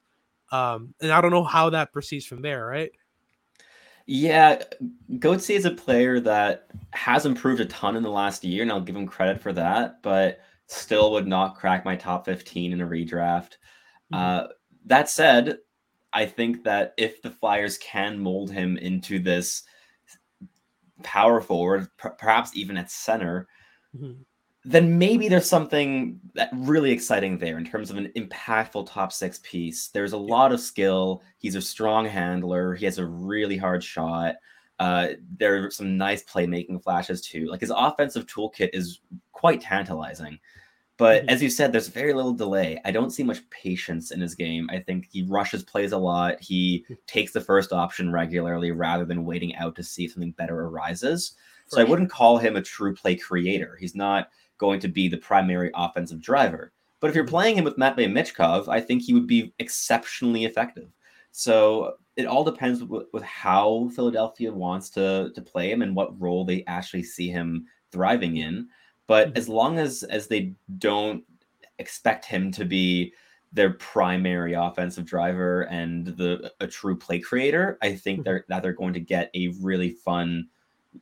um, 0.51 0.95
and 1.01 1.13
I 1.13 1.21
don't 1.21 1.31
know 1.31 1.45
how 1.45 1.71
that 1.71 1.93
proceeds 1.93 2.27
from 2.27 2.43
there. 2.43 2.67
Right? 2.67 2.91
Yeah, 4.07 4.63
Gauthier 5.19 5.57
is 5.57 5.65
a 5.65 5.71
player 5.71 6.19
that 6.21 6.67
has 6.93 7.27
improved 7.27 7.61
a 7.61 7.67
ton 7.67 7.97
in 7.97 8.03
the 8.03 8.11
last 8.11 8.43
year, 8.43 8.63
and 8.63 8.73
I'll 8.73 8.81
give 8.81 8.97
him 8.97 9.07
credit 9.07 9.41
for 9.41 9.53
that. 9.53 10.03
But 10.03 10.41
still, 10.67 11.13
would 11.13 11.29
not 11.29 11.57
crack 11.57 11.85
my 11.85 11.97
top 11.97 12.25
fifteen 12.25 12.73
in 12.73 12.81
a 12.81 12.87
redraft. 12.87 13.53
Mm-hmm. 14.13 14.15
Uh, 14.15 14.47
that 14.87 15.09
said, 15.09 15.59
I 16.13 16.27
think 16.27 16.65
that 16.65 16.95
if 16.97 17.23
the 17.23 17.31
Flyers 17.31 17.79
can 17.79 18.19
mold 18.19 18.51
him 18.51 18.77
into 18.79 19.21
this 19.21 19.63
power 21.03 21.41
forward, 21.41 21.89
p- 21.97 22.09
perhaps 22.19 22.57
even 22.57 22.77
at 22.77 22.91
center, 22.91 23.47
mm-hmm. 23.97 24.23
Then 24.65 24.99
maybe 24.99 25.29
there's 25.29 25.49
something 25.49 26.21
that 26.35 26.51
really 26.53 26.91
exciting 26.91 27.39
there 27.39 27.57
in 27.57 27.65
terms 27.65 27.91
of 27.91 27.97
an 27.97 28.13
impactful 28.17 28.91
top 28.91 29.13
six 29.13 29.41
piece. 29.43 29.89
There's 29.89 30.13
a 30.13 30.19
lot 30.19 30.53
of 30.53 30.61
skill. 30.61 31.23
He's 31.39 31.55
a 31.55 31.63
strong 31.63 32.05
handler. 32.05 32.75
He 32.75 32.85
has 32.85 32.99
a 32.99 33.07
really 33.07 33.57
hard 33.57 33.83
shot. 33.83 34.37
Uh, 34.79 35.09
there 35.39 35.65
are 35.65 35.71
some 35.71 35.97
nice 35.97 36.23
playmaking 36.25 36.83
flashes 36.83 37.23
too. 37.23 37.47
Like 37.47 37.61
his 37.61 37.73
offensive 37.75 38.27
toolkit 38.27 38.71
is 38.73 39.01
quite 39.33 39.63
tantalizing. 39.63 40.39
But 40.99 41.23
mm-hmm. 41.23 41.31
as 41.31 41.43
you 41.43 41.49
said, 41.49 41.73
there's 41.73 41.89
very 41.89 42.13
little 42.13 42.35
delay. 42.35 42.79
I 42.85 42.91
don't 42.91 43.11
see 43.11 43.23
much 43.23 43.49
patience 43.49 44.11
in 44.11 44.21
his 44.21 44.35
game. 44.35 44.69
I 44.71 44.81
think 44.81 45.07
he 45.11 45.23
rushes 45.23 45.63
plays 45.63 45.93
a 45.93 45.99
lot. 45.99 46.39
He 46.43 46.85
hmm. 46.87 46.95
takes 47.07 47.33
the 47.33 47.41
first 47.41 47.73
option 47.73 48.13
regularly 48.13 48.73
rather 48.73 49.07
than 49.07 49.25
waiting 49.25 49.57
out 49.57 49.75
to 49.77 49.83
see 49.83 50.05
if 50.05 50.13
something 50.13 50.33
better 50.33 50.67
arises. 50.67 51.31
For 51.65 51.71
so 51.71 51.77
sure. 51.77 51.87
I 51.87 51.89
wouldn't 51.89 52.11
call 52.11 52.37
him 52.37 52.57
a 52.57 52.63
true 52.63 52.95
play 52.95 53.17
creator. 53.17 53.79
He's 53.81 53.95
not 53.95 54.29
going 54.61 54.79
to 54.81 54.89
be 54.89 55.09
the 55.09 55.17
primary 55.17 55.73
offensive 55.75 56.21
driver. 56.21 56.73
But 57.01 57.09
if 57.09 57.17
you're 57.17 57.25
mm-hmm. 57.25 57.31
playing 57.31 57.57
him 57.57 57.65
with 57.65 57.79
Matvei 57.79 58.07
Michkov, 58.07 58.69
I 58.69 58.81
think 58.81 59.03
he 59.03 59.15
would 59.15 59.27
be 59.27 59.53
exceptionally 59.59 60.45
effective. 60.45 60.91
So 61.33 61.95
it 62.17 62.27
all 62.27 62.45
depends 62.45 62.85
with, 62.85 63.07
with 63.13 63.23
how 63.23 63.91
Philadelphia 63.95 64.53
wants 64.53 64.91
to 64.91 65.33
to 65.35 65.43
play 65.43 65.71
him 65.71 65.83
and 65.83 65.97
what 65.97 66.21
role 66.21 66.45
they 66.45 66.65
actually 66.67 67.05
see 67.05 67.31
him 67.31 67.67
thriving 67.91 68.37
in. 68.37 68.69
But 69.07 69.29
mm-hmm. 69.29 69.39
as 69.39 69.49
long 69.49 69.79
as 69.79 70.03
as 70.05 70.29
they 70.29 70.55
don't 70.79 71.25
expect 71.79 72.27
him 72.27 72.53
to 72.53 72.65
be 72.65 73.15
their 73.53 73.71
primary 73.71 74.53
offensive 74.53 75.05
driver 75.05 75.63
and 75.63 76.07
the 76.07 76.53
a 76.61 76.67
true 76.67 76.97
play 76.97 77.19
creator, 77.19 77.79
I 77.81 77.95
think 77.95 78.19
mm-hmm. 78.19 78.25
they're 78.25 78.45
that 78.49 78.63
they're 78.63 78.73
going 78.73 78.95
to 78.95 79.01
get 79.01 79.31
a 79.35 79.55
really 79.61 79.91
fun, 79.91 80.49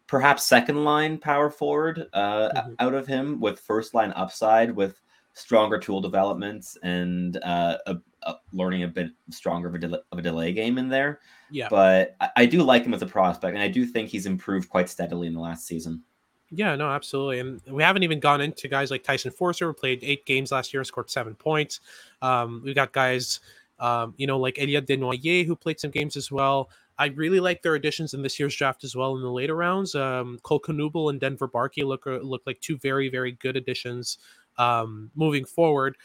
perhaps 0.07 0.45
second 0.45 0.85
line 0.85 1.19
power 1.19 1.51
forward 1.51 2.07
uh, 2.13 2.51
mm-hmm. 2.51 2.75
out 2.79 2.95
of 2.95 3.07
him 3.07 3.41
with 3.41 3.61
first 3.61 3.95
line 3.95 4.13
upside 4.17 4.71
with 4.71 5.01
stronger 5.35 5.79
tool 5.79 6.01
developments 6.01 6.77
and 6.83 7.39
uh, 7.45 7.79
a, 7.87 7.97
a 8.25 8.35
learning 8.53 8.83
a 8.83 8.89
bit 8.89 9.11
stronger 9.31 9.69
of 9.69 9.75
a, 9.75 9.79
del- 9.79 10.03
of 10.13 10.19
a, 10.19 10.23
delay 10.23 10.53
game 10.53 10.79
in 10.79 10.89
there. 10.89 11.21
Yeah, 11.51 11.69
but 11.71 12.17
I, 12.21 12.31
I 12.37 12.47
do 12.47 12.63
like 12.63 12.85
him 12.85 12.93
as 12.93 13.03
a 13.03 13.07
prospect, 13.07 13.55
and 13.55 13.63
I 13.63 13.69
do 13.69 13.87
think 13.87 14.09
he's 14.09 14.27
improved 14.27 14.69
quite 14.69 14.89
steadily 14.89 15.27
in 15.27 15.35
the 15.35 15.41
last 15.41 15.67
season. 15.67 16.03
Yeah, 16.51 16.77
no, 16.77 16.89
absolutely. 16.89 17.41
And 17.41 17.61
we 17.71 17.83
haven't 17.83 18.03
even 18.03 18.21
gone 18.21 18.41
into 18.41 18.69
guys 18.69 18.91
like 18.91 19.05
Tyson 19.05 19.31
Foerster, 19.31 19.67
who 19.67 19.75
played 19.75 20.01
eight 20.03 20.25
games 20.25 20.51
last 20.51 20.73
year 20.73 20.81
and 20.81 20.87
scored 20.87 21.11
seven 21.11 21.35
points. 21.35 21.81
Um, 22.23 22.63
we 22.65 22.73
got 22.73 22.93
guys, 22.93 23.41
um, 23.79 24.15
you 24.17 24.27
know, 24.27 24.39
like 24.39 24.59
Elliot 24.59 24.87
Desnoyers, 24.87 25.47
who 25.47 25.55
played 25.55 25.79
some 25.79 25.91
games 25.91 26.17
as 26.17 26.33
well. 26.33 26.71
I 26.99 27.07
really 27.07 27.41
like 27.41 27.63
their 27.63 27.75
additions 27.75 28.15
in 28.15 28.23
this 28.23 28.39
year's 28.39 28.57
draft 28.57 28.85
as 28.85 28.97
well 28.97 29.17
in 29.17 29.23
the 29.23 29.31
later 29.31 29.55
rounds. 29.55 29.95
Um, 29.95 30.39
Cole 30.43 30.61
Knuble 30.61 31.11
and 31.11 31.21
Denver 31.21 31.49
Barkey 31.49 31.85
look 31.85 32.07
uh, 32.07 32.19
look 32.19 32.43
like 32.47 32.61
two 32.61 32.77
very 32.79 33.09
very 33.09 33.33
good 33.33 33.57
additions 33.57 34.19
um, 34.57 35.11
moving 35.15 35.45
forward. 35.45 35.97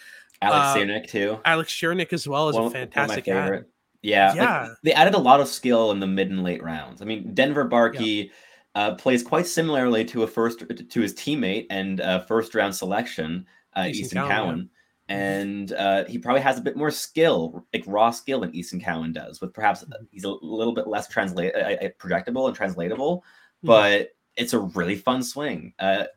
Alex 0.42 0.90
uh, 0.90 1.00
too. 1.08 1.40
Alex 1.46 1.74
Ciernik 1.74 2.14
as 2.14 2.28
well 2.28 2.50
is 2.50 2.56
one, 2.56 2.66
a 2.66 2.70
fantastic 2.70 3.26
favorite. 3.26 3.70
Yeah, 4.02 4.34
yeah. 4.34 4.62
Like, 4.62 4.72
they 4.84 4.94
added 4.94 5.16
a 5.16 5.20
lot 5.20 5.40
of 5.40 5.48
skill 5.48 5.92
in 5.92 6.00
the 6.00 6.08
mid 6.08 6.30
and 6.30 6.44
late 6.44 6.62
rounds. 6.62 7.02
I 7.02 7.06
mean, 7.06 7.34
Denver 7.34 7.68
Barkey. 7.68 8.26
Yeah 8.26 8.32
uh, 8.76 8.96
plays 8.96 9.24
quite 9.24 9.48
similarly 9.48 10.04
to 10.06 10.24
a 10.24 10.28
first 10.28 10.64
to 10.90 11.02
his 11.02 11.14
teammate 11.14 11.68
and 11.70 12.02
uh, 12.02 12.20
first 12.22 12.56
round 12.56 12.76
selection, 12.76 13.46
uh, 13.76 13.86
Easton, 13.88 14.18
Cowan. 14.18 14.30
Cowan. 14.30 14.70
And 15.10 15.74
uh, 15.74 16.06
he 16.06 16.18
probably 16.18 16.42
has 16.42 16.58
a 16.58 16.62
bit 16.62 16.78
more 16.78 16.92
skill, 16.92 17.66
like 17.74 17.84
raw 17.86 18.12
skill, 18.12 18.40
than 18.40 18.56
Easton 18.56 18.80
Cowan 18.80 19.12
does. 19.12 19.42
With 19.42 19.54
perhaps 19.54 19.84
mm-hmm. 19.84 20.06
he's 20.12 20.24
a 20.24 20.30
little 20.30 20.74
bit 20.74 20.88
less 20.88 21.08
translate 21.08 21.54
uh, 21.56 21.86
uh, 21.86 21.90
projectable 22.00 22.48
and 22.48 22.56
translatable, 22.56 23.18
mm-hmm. 23.18 23.68
but 23.68 24.10
it's 24.36 24.54
a 24.54 24.60
really 24.60 24.96
fun 24.96 25.22
swing. 25.22 25.74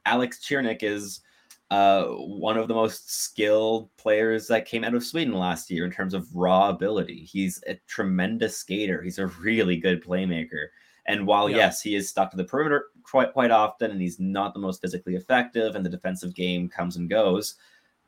Alex 0.07 0.38
Ciernik 0.38 0.83
is 0.83 1.20
one 1.68 2.57
of 2.57 2.68
the 2.68 2.75
most 2.75 3.12
skilled 3.12 3.94
players 3.96 4.46
that 4.49 4.66
came 4.66 4.85
out 4.85 4.94
of 4.94 5.05
Sweden 5.05 5.35
last 5.35 5.70
year 5.70 5.85
in 5.85 5.90
terms 5.90 6.14
of 6.14 6.35
raw 6.35 6.70
ability. 6.70 7.25
He's 7.25 7.62
a 7.66 7.75
tremendous 7.87 8.57
skater. 8.57 9.03
He's 9.03 9.18
a 9.18 9.27
really 9.27 9.77
good 9.77 10.03
playmaker. 10.03 10.68
And 11.07 11.27
while 11.27 11.49
yeah. 11.49 11.57
yes, 11.57 11.83
he 11.83 11.94
is 11.94 12.09
stuck 12.09 12.31
to 12.31 12.37
the 12.37 12.44
perimeter 12.44 12.87
quite 13.03 13.33
quite 13.33 13.51
often, 13.51 13.90
and 13.90 14.01
he's 14.01 14.18
not 14.18 14.55
the 14.55 14.61
most 14.61 14.81
physically 14.81 15.14
effective, 15.14 15.75
and 15.75 15.85
the 15.85 15.90
defensive 15.90 16.35
game 16.35 16.68
comes 16.68 16.96
and 16.96 17.09
goes, 17.09 17.55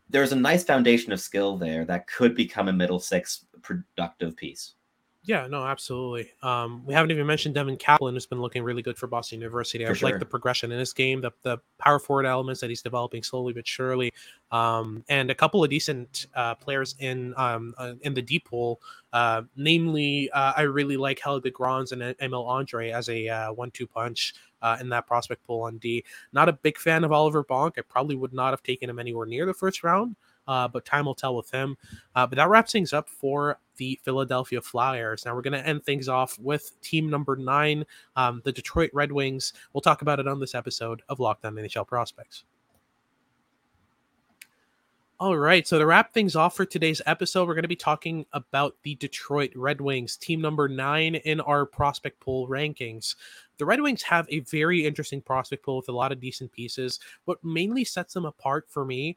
there's 0.09 0.33
a 0.33 0.37
nice 0.37 0.65
foundation 0.65 1.13
of 1.13 1.21
skill 1.21 1.57
there 1.57 1.85
that 1.85 2.07
could 2.07 2.35
become 2.35 2.69
a 2.69 2.73
middle 2.73 3.01
six 3.01 3.45
productive 3.63 4.37
piece. 4.37 4.75
Yeah, 5.25 5.47
no, 5.47 5.63
absolutely. 5.63 6.31
Um, 6.43 6.87
we 6.87 6.95
haven't 6.95 7.11
even 7.11 7.27
mentioned 7.27 7.55
Devin 7.55 7.77
Kaplan, 7.77 8.15
who's 8.15 8.25
been 8.25 8.41
looking 8.41 8.63
really 8.63 8.81
good 8.81 8.97
for 8.97 9.09
Boston 9.09 9.41
University. 9.41 9.85
I 9.85 9.93
sure. 9.93 10.09
like 10.09 10.19
the 10.19 10.25
progression 10.25 10.73
in 10.73 10.79
his 10.79 10.95
game, 10.95 11.21
the, 11.21 11.33
the 11.43 11.59
power 11.79 11.99
forward 11.99 12.25
elements 12.25 12.63
that 12.63 12.71
he's 12.71 12.81
developing 12.81 13.23
slowly 13.23 13.53
but 13.53 13.67
surely, 13.67 14.11
um, 14.53 15.05
and 15.11 15.31
a 15.31 15.35
couple 15.35 15.63
of 15.63 15.69
decent 15.69 16.29
uh, 16.35 16.55
players 16.55 16.95
in 17.01 17.35
um, 17.37 17.75
uh, 17.77 17.93
in 18.03 18.15
the 18.15 18.23
deep 18.23 18.47
pool. 18.47 18.81
Uh, 19.13 19.43
namely, 19.55 20.31
uh, 20.31 20.55
I 20.57 20.63
really 20.63 20.97
like 20.97 21.21
Helge 21.21 21.53
Grans 21.53 21.93
and 21.93 22.15
Emil 22.23 22.45
Andrae 22.47 22.93
as 22.93 23.11
a 23.11 23.29
uh, 23.29 23.53
one-two 23.53 23.87
punch 23.87 24.35
uh, 24.63 24.77
in 24.81 24.89
that 24.91 25.07
prospect 25.07 25.45
pool 25.45 25.63
on 25.63 25.79
D. 25.79 26.05
Not 26.33 26.49
a 26.49 26.53
big 26.53 26.79
fan 26.79 27.05
of 27.05 27.13
Oliver 27.13 27.45
Bonk. 27.45 27.73
I 27.79 27.83
probably 27.83 28.17
would 28.17 28.33
not 28.33 28.51
have 28.51 28.63
taken 28.63 28.91
him 28.91 28.99
anywhere 28.99 29.27
near 29.27 29.47
the 29.47 29.55
first 29.55 29.83
round 29.83 30.17
uh, 30.49 30.67
but 30.67 30.85
time 30.85 31.05
will 31.05 31.15
tell 31.15 31.37
with 31.37 31.51
him. 31.51 31.77
Uh, 32.17 32.27
but 32.27 32.37
that 32.37 32.49
wraps 32.49 32.73
things 32.73 32.93
up 32.93 33.09
for 33.09 33.61
the 33.77 34.01
Philadelphia 34.03 34.61
Flyers. 34.61 35.25
Now 35.25 35.35
we're 35.37 35.43
going 35.43 35.53
to 35.53 35.67
end 35.67 35.85
things 35.85 36.09
off 36.09 36.37
with 36.41 36.81
team 36.81 37.09
number 37.09 37.37
nine, 37.37 37.85
um, 38.17 38.41
the 38.45 38.51
Detroit 38.51 38.91
Red 38.93 39.13
Wings. 39.13 39.53
We'll 39.73 39.83
talk 39.83 40.03
about 40.03 40.19
it 40.19 40.27
on 40.27 40.41
this 40.41 40.55
episode 40.55 41.03
of 41.09 41.21
Locked 41.21 41.45
On 41.45 41.55
NHL 41.55 41.87
Prospects. 41.87 42.45
All 45.21 45.37
right, 45.37 45.67
so 45.67 45.81
to 45.81 45.85
wrap 45.85 46.13
things 46.13 46.37
off 46.37 46.55
for 46.55 46.65
today's 46.65 47.03
episode, 47.05 47.49
we're 47.49 47.55
going 47.55 47.65
to 47.65 47.69
be 47.69 47.75
talking 47.75 48.25
about 48.33 48.77
the 48.85 48.95
Detroit 48.95 49.51
Red 49.57 49.81
Wings, 49.81 50.17
team 50.17 50.41
number 50.41 50.69
nine 50.69 51.17
in 51.17 51.41
our 51.41 51.67
prospect 51.67 52.21
pool 52.21 52.47
rankings. 52.47 53.17
The 53.57 53.65
Red 53.65 53.81
Wings 53.81 54.05
have 54.05 54.29
a 54.31 54.39
very 54.41 54.87
interesting 54.87 55.21
prospect 55.21 55.65
pool 55.65 55.79
with 55.79 55.89
a 55.89 55.93
lot 55.93 56.13
of 56.13 56.21
decent 56.21 56.53
pieces. 56.53 57.01
What 57.25 57.43
mainly 57.43 57.83
sets 57.83 58.15
them 58.15 58.27
apart 58.27 58.67
for 58.69 58.85
me 58.85 59.17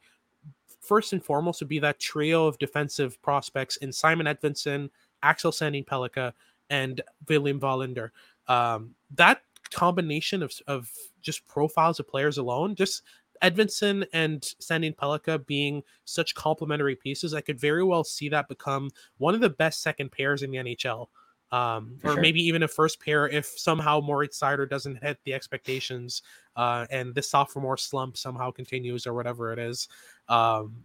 first 0.80 1.12
and 1.12 1.24
foremost 1.24 1.60
would 1.60 1.68
be 1.68 1.78
that 1.78 2.00
trio 2.00 2.48
of 2.48 2.58
defensive 2.58 3.22
prospects 3.22 3.76
in 3.76 3.92
Simon 3.92 4.26
Edvinsson, 4.26 4.90
Axel 5.22 5.52
Sandin 5.52 5.86
Pellikka, 5.86 6.32
and 6.68 7.00
William 7.28 7.60
Wallinder. 7.60 8.10
Um, 8.48 8.96
that 9.14 9.42
combination 9.70 10.42
of, 10.42 10.52
of 10.66 10.90
just 11.20 11.46
profiles 11.46 12.00
of 12.00 12.08
players 12.08 12.38
alone, 12.38 12.74
just 12.74 13.02
Edvinsson 13.42 14.06
and 14.12 14.40
Sandin 14.60 14.94
Pellikka 14.94 15.44
being 15.46 15.82
such 16.04 16.34
complementary 16.34 16.96
pieces, 16.96 17.34
I 17.34 17.40
could 17.40 17.58
very 17.58 17.84
well 17.84 18.04
see 18.04 18.28
that 18.28 18.48
become 18.48 18.90
one 19.18 19.34
of 19.34 19.40
the 19.40 19.50
best 19.50 19.82
second 19.82 20.12
pairs 20.12 20.42
in 20.42 20.50
the 20.50 20.58
NHL 20.58 21.08
um, 21.52 21.98
or 22.02 22.12
sure. 22.12 22.20
maybe 22.20 22.42
even 22.42 22.62
a 22.62 22.68
first 22.68 23.00
pair 23.00 23.28
if 23.28 23.46
somehow 23.46 24.00
Moritz 24.00 24.40
Seider 24.40 24.68
doesn't 24.68 25.02
hit 25.02 25.18
the 25.24 25.34
expectations 25.34 26.22
uh, 26.56 26.86
and 26.90 27.14
this 27.14 27.30
sophomore 27.30 27.76
slump 27.76 28.16
somehow 28.16 28.50
continues 28.50 29.06
or 29.06 29.12
whatever 29.12 29.52
it 29.52 29.58
is. 29.58 29.86
Um, 30.28 30.76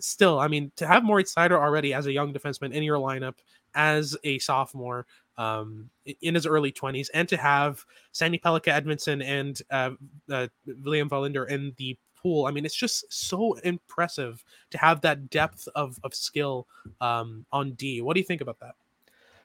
still, 0.00 0.40
I 0.40 0.48
mean, 0.48 0.72
to 0.76 0.86
have 0.86 1.04
Moritz 1.04 1.32
Seider 1.32 1.52
already 1.52 1.94
as 1.94 2.06
a 2.06 2.12
young 2.12 2.34
defenseman 2.34 2.72
in 2.72 2.82
your 2.82 2.98
lineup 2.98 3.36
as 3.74 4.16
a 4.24 4.40
sophomore 4.40 5.06
um, 5.38 5.90
in 6.22 6.34
his 6.34 6.46
early 6.46 6.72
20s, 6.72 7.08
and 7.14 7.28
to 7.28 7.36
have 7.36 7.84
Sandin 8.12 8.40
Pellikka 8.40 8.72
Edvinsson 8.72 9.24
and 9.24 9.60
uh, 9.70 9.90
uh, 10.30 10.48
William 10.82 11.08
Wallinder 11.08 11.48
in 11.48 11.74
the 11.76 11.96
pool. 12.16 12.46
I 12.46 12.50
mean, 12.50 12.64
it's 12.64 12.74
just 12.74 13.04
so 13.12 13.54
impressive 13.64 14.44
to 14.70 14.78
have 14.78 15.00
that 15.02 15.30
depth 15.30 15.68
of, 15.74 15.98
of 16.02 16.14
skill 16.14 16.66
um, 17.00 17.46
on 17.52 17.72
D. 17.72 18.00
What 18.00 18.14
do 18.14 18.20
you 18.20 18.26
think 18.26 18.40
about 18.40 18.58
that? 18.60 18.74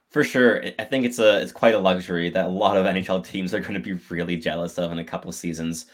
For 0.10 0.24
sure, 0.24 0.64
I 0.78 0.84
think 0.84 1.06
it's 1.06 1.20
a 1.20 1.42
it's 1.42 1.54
quite 1.54 1.74
a 1.74 1.80
luxury 1.80 2.30
that 2.32 2.46
a 2.46 2.50
lot 2.50 2.76
of 2.76 2.86
NHL 2.86 3.26
teams 3.26 3.54
are 3.54 3.62
going 3.62 3.76
to 3.76 3.80
be 3.80 3.94
really 4.10 4.36
jealous 4.36 4.78
of 4.78 4.92
in 4.92 5.00
a 5.00 5.06
couple 5.06 5.30
of 5.30 5.36
seasons. 5.36 5.86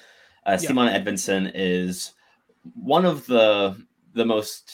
Uh, 0.44 0.58
yeah. 0.60 0.68
Simon 0.68 0.88
Edvinsson 0.88 1.52
is 1.54 2.14
one 2.74 3.06
of 3.06 3.28
the 3.28 3.80
the 4.14 4.26
most 4.26 4.74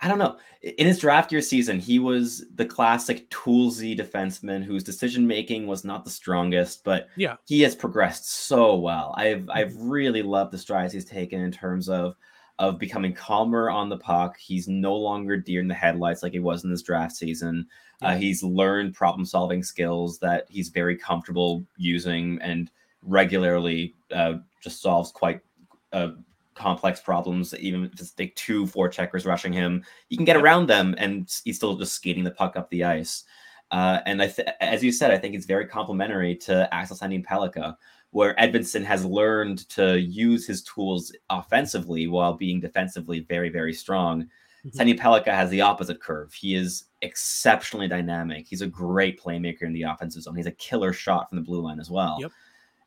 I 0.00 0.08
don't 0.08 0.18
know. 0.18 0.36
In 0.62 0.86
his 0.86 0.98
draft 0.98 1.32
year 1.32 1.40
season, 1.40 1.80
he 1.80 1.98
was 1.98 2.44
the 2.54 2.66
classic 2.66 3.28
toolsy 3.30 3.98
defenseman 3.98 4.62
whose 4.62 4.84
decision 4.84 5.26
making 5.26 5.66
was 5.66 5.84
not 5.84 6.04
the 6.04 6.10
strongest, 6.10 6.84
but 6.84 7.08
yeah, 7.16 7.36
he 7.46 7.62
has 7.62 7.74
progressed 7.74 8.30
so 8.30 8.76
well. 8.76 9.14
I've 9.16 9.48
I've 9.48 9.74
really 9.76 10.22
loved 10.22 10.52
the 10.52 10.58
strides 10.58 10.92
he's 10.92 11.06
taken 11.06 11.40
in 11.40 11.50
terms 11.50 11.88
of 11.88 12.14
of 12.58 12.78
becoming 12.78 13.14
calmer 13.14 13.70
on 13.70 13.88
the 13.88 13.98
puck. 13.98 14.36
He's 14.38 14.68
no 14.68 14.94
longer 14.94 15.36
deer 15.36 15.60
in 15.60 15.68
the 15.68 15.74
headlights 15.74 16.22
like 16.22 16.32
he 16.32 16.40
was 16.40 16.64
in 16.64 16.70
this 16.70 16.82
draft 16.82 17.14
season. 17.16 17.66
Uh, 18.02 18.08
yeah. 18.08 18.12
Uh, 18.12 18.16
he's 18.18 18.42
learned 18.42 18.94
problem 18.94 19.24
solving 19.24 19.62
skills 19.62 20.18
that 20.18 20.46
he's 20.48 20.68
very 20.68 20.96
comfortable 20.96 21.64
using 21.76 22.38
and 22.42 22.70
regularly 23.02 23.94
uh, 24.14 24.34
just 24.62 24.82
solves 24.82 25.10
quite 25.12 25.40
uh, 25.92 26.10
complex 26.56 27.00
problems. 27.00 27.54
Even 27.54 27.84
if 27.84 27.92
it's 27.92 28.14
like 28.18 28.34
two 28.34 28.66
four 28.66 28.88
checkers 28.88 29.26
rushing 29.26 29.52
him, 29.52 29.84
you 30.08 30.16
can 30.16 30.26
get 30.26 30.36
around 30.36 30.68
them 30.68 30.94
and 30.98 31.32
he's 31.44 31.56
still 31.56 31.76
just 31.76 31.94
skating 31.94 32.24
the 32.24 32.30
puck 32.30 32.56
up 32.56 32.68
the 32.70 32.82
ice. 32.82 33.24
Uh, 33.70 34.00
and 34.06 34.22
I 34.22 34.28
th- 34.28 34.48
as 34.60 34.82
you 34.82 34.90
said, 34.92 35.10
I 35.10 35.18
think 35.18 35.34
it's 35.34 35.46
very 35.46 35.66
complimentary 35.66 36.34
to 36.36 36.72
Axel 36.72 36.96
Sandin 36.96 37.24
Pellikka 37.24 37.76
where 38.10 38.34
Edvinsson 38.36 38.84
has 38.84 39.04
learned 39.04 39.68
to 39.68 40.00
use 40.00 40.46
his 40.46 40.62
tools 40.62 41.12
offensively 41.28 42.06
while 42.06 42.32
being 42.32 42.60
defensively 42.60 43.20
very, 43.20 43.50
very 43.50 43.72
strong. 43.72 44.22
mm 44.22 44.28
hmm 44.28 44.80
Sandin 44.80 44.98
Pellikka 44.98 45.28
has 45.28 45.48
the 45.50 45.60
opposite 45.60 46.00
curve. 46.00 46.32
He 46.32 46.56
is 46.56 46.84
exceptionally 47.02 47.86
dynamic. 47.86 48.46
He's 48.48 48.62
a 48.62 48.66
great 48.66 49.20
playmaker 49.22 49.62
in 49.62 49.72
the 49.72 49.82
offensive 49.82 50.22
zone. 50.22 50.34
He's 50.34 50.46
a 50.46 50.52
killer 50.52 50.92
shot 50.92 51.28
from 51.28 51.36
the 51.36 51.44
blue 51.44 51.60
line 51.60 51.78
as 51.78 51.88
well. 51.88 52.16
Yep. 52.20 52.32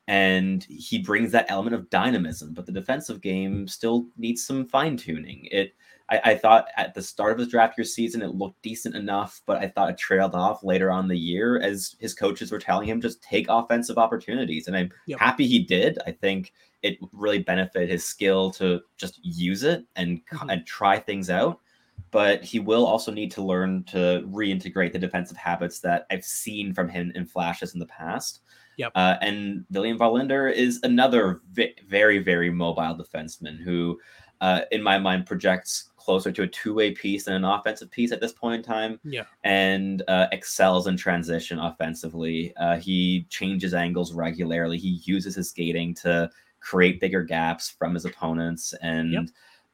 And 0.10 0.64
he 0.64 0.98
brings 0.98 1.32
that 1.34 1.46
element 1.50 1.76
of 1.76 1.88
dynamism, 1.92 2.56
but 2.56 2.66
the 2.66 2.72
defensive 2.72 3.22
game 3.22 3.68
still 3.68 4.08
needs 4.18 4.44
some 4.44 4.66
fine 4.66 4.98
tuning. 4.98 5.48
It 5.52 5.76
I, 6.10 6.22
I, 6.32 6.36
thought 6.36 6.66
at 6.78 6.96
the 6.96 7.02
start 7.04 7.34
of 7.34 7.38
his 7.38 7.50
draft 7.50 7.78
year 7.78 7.86
season 7.86 8.24
it 8.24 8.34
looked 8.34 8.60
decent 8.64 8.96
enough, 8.96 9.40
but 9.46 9.58
I 9.58 9.68
thought 9.68 9.92
it 9.92 10.00
trailed 10.00 10.34
off 10.34 10.64
later 10.64 10.90
on 10.90 11.08
the 11.08 11.16
year 11.16 11.60
as 11.60 11.96
his 12.00 12.16
coaches 12.16 12.52
were 12.52 12.58
telling 12.58 12.90
him 12.90 13.02
just 13.02 13.22
take 13.22 13.46
offensive 13.50 14.00
opportunities. 14.00 14.66
And 14.66 14.76
I'm 14.76 14.92
yep. 15.06 15.20
happy 15.20 15.46
he 15.46 15.60
did. 15.60 16.00
I 16.08 16.12
think 16.12 16.54
it 16.82 16.98
really 17.12 17.44
benefited 17.44 17.92
his 17.92 18.04
skill 18.04 18.50
to 18.54 18.82
just 18.98 19.20
use 19.22 19.62
it 19.62 19.86
and, 19.96 20.22
mm-hmm. 20.34 20.50
and 20.50 20.66
try 20.66 20.98
things 20.98 21.30
out. 21.30 21.60
But 22.10 22.44
he 22.44 22.60
will 22.60 22.88
also 22.88 23.12
need 23.12 23.30
to 23.34 23.44
learn 23.44 23.84
to 23.90 24.26
reintegrate 24.28 24.94
the 24.94 24.98
defensive 24.98 25.38
habits 25.38 25.82
that 25.82 26.08
I've 26.10 26.26
seen 26.26 26.74
from 26.74 26.90
him 26.90 27.12
in 27.14 27.28
flashes 27.28 27.76
in 27.76 27.80
the 27.80 27.86
past. 27.86 28.40
Yep. 28.80 28.94
Uh, 28.96 29.18
and 29.22 29.66
William 29.72 30.00
Wallinder 30.00 30.52
is 30.52 30.80
another 30.84 31.42
vi- 31.52 31.76
very, 31.90 32.20
very 32.20 32.50
mobile 32.50 32.96
defenseman 32.96 33.62
who, 33.62 34.00
uh, 34.40 34.62
in 34.72 34.82
my 34.82 34.98
mind, 34.98 35.26
projects 35.26 35.92
closer 35.98 36.32
to 36.32 36.44
a 36.44 36.48
two-way 36.48 36.92
piece 36.92 37.26
than 37.26 37.34
an 37.34 37.44
offensive 37.44 37.92
piece 37.92 38.14
at 38.14 38.22
this 38.22 38.32
point 38.32 38.56
in 38.56 38.64
time. 38.64 38.98
Yeah, 39.04 39.26
and 39.44 40.02
uh, 40.08 40.28
excels 40.32 40.88
in 40.88 40.96
transition 40.96 41.60
offensively. 41.60 42.54
Uh, 42.56 42.78
he 42.78 43.28
changes 43.30 43.74
angles 43.74 44.14
regularly. 44.14 44.78
He 44.78 45.02
uses 45.04 45.36
his 45.36 45.50
skating 45.50 45.94
to 45.96 46.30
create 46.62 47.02
bigger 47.02 47.22
gaps 47.22 47.70
from 47.70 47.94
his 47.94 48.06
opponents, 48.06 48.74
and 48.82 49.12
yep. 49.12 49.24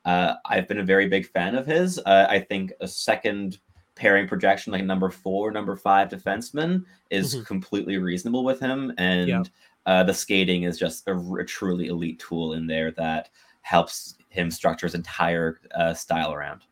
uh, 0.05 0.33
I've 0.45 0.67
been 0.67 0.79
a 0.79 0.83
very 0.83 1.07
big 1.07 1.27
fan 1.27 1.53
of 1.53 1.67
his. 1.67 1.99
Uh, 1.99 2.25
I 2.27 2.39
think 2.39 2.73
a 2.81 2.87
second 2.87 3.59
pairing 3.95 4.27
projection 4.27 4.71
like 4.73 4.83
number 4.83 5.09
four, 5.09 5.51
number 5.51 5.75
five 5.75 6.09
defenseman 6.09 6.83
is 7.09 7.35
mm-hmm. 7.35 7.43
completely 7.43 7.97
reasonable 7.97 8.43
with 8.43 8.59
him, 8.59 8.93
and. 8.97 9.27
Yep. 9.27 9.47
Uh, 9.87 10.01
the 10.01 10.11
skating 10.11 10.63
is 10.63 10.79
just 10.79 11.07
a, 11.07 11.15
a 11.15 11.45
truly 11.45 11.89
elite 11.89 12.17
tool 12.17 12.53
in 12.53 12.65
there 12.65 12.89
that 12.89 13.29
helps 13.61 14.15
him 14.29 14.49
structure 14.49 14.87
his 14.87 14.95
entire 14.95 15.59
uh, 15.75 15.93
style 15.93 16.33
around. 16.33 16.63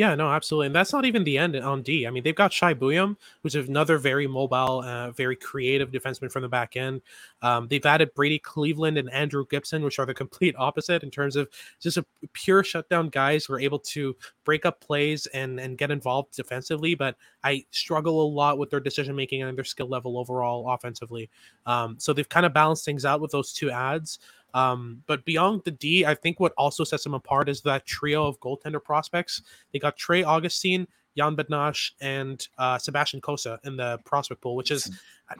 Yeah, 0.00 0.14
no, 0.14 0.30
absolutely. 0.32 0.68
And 0.68 0.74
that's 0.74 0.94
not 0.94 1.04
even 1.04 1.24
the 1.24 1.36
end 1.36 1.54
on 1.56 1.82
D. 1.82 2.06
I 2.06 2.10
mean, 2.10 2.22
they've 2.22 2.34
got 2.34 2.54
Shai 2.54 2.72
Buium, 2.72 3.16
who's 3.42 3.54
another 3.54 3.98
very 3.98 4.26
mobile, 4.26 4.80
uh, 4.82 5.10
very 5.10 5.36
creative 5.36 5.90
defenseman 5.90 6.32
from 6.32 6.40
the 6.40 6.48
back 6.48 6.74
end. 6.74 7.02
Um, 7.42 7.68
they've 7.68 7.84
added 7.84 8.14
Brady 8.14 8.38
Cleveland 8.38 8.96
and 8.96 9.12
Andrew 9.12 9.44
Gibson, 9.50 9.82
which 9.84 9.98
are 9.98 10.06
the 10.06 10.14
complete 10.22 10.54
opposite 10.56 11.02
in 11.02 11.10
terms 11.10 11.36
of 11.36 11.50
just 11.80 11.98
a 11.98 12.06
pure 12.32 12.64
shutdown 12.64 13.10
guys 13.10 13.44
who 13.44 13.52
are 13.52 13.60
able 13.60 13.78
to 13.78 14.16
break 14.46 14.64
up 14.64 14.80
plays 14.80 15.26
and, 15.34 15.60
and 15.60 15.76
get 15.76 15.90
involved 15.90 16.34
defensively. 16.34 16.94
But 16.94 17.16
I 17.44 17.66
struggle 17.70 18.22
a 18.22 18.28
lot 18.32 18.56
with 18.56 18.70
their 18.70 18.80
decision 18.80 19.14
making 19.14 19.42
and 19.42 19.54
their 19.54 19.64
skill 19.64 19.88
level 19.90 20.16
overall 20.16 20.70
offensively. 20.72 21.28
Um, 21.66 21.96
so 21.98 22.14
they've 22.14 22.26
kind 22.26 22.46
of 22.46 22.54
balanced 22.54 22.86
things 22.86 23.04
out 23.04 23.20
with 23.20 23.32
those 23.32 23.52
two 23.52 23.70
ads. 23.70 24.18
Um, 24.54 25.02
but 25.06 25.24
beyond 25.24 25.62
the 25.64 25.70
D, 25.70 26.04
I 26.04 26.14
think 26.14 26.40
what 26.40 26.52
also 26.56 26.84
sets 26.84 27.04
them 27.04 27.14
apart 27.14 27.48
is 27.48 27.60
that 27.62 27.86
trio 27.86 28.26
of 28.26 28.38
goaltender 28.40 28.82
prospects. 28.82 29.42
They 29.72 29.78
got 29.78 29.96
Trey 29.96 30.22
Augustine, 30.22 30.86
Jan 31.16 31.36
Bednar, 31.36 31.90
and 32.00 32.46
uh, 32.58 32.78
Sebastian 32.78 33.20
Cossa 33.20 33.58
in 33.64 33.76
the 33.76 33.98
prospect 34.04 34.40
pool, 34.40 34.56
which 34.56 34.70
is 34.70 34.90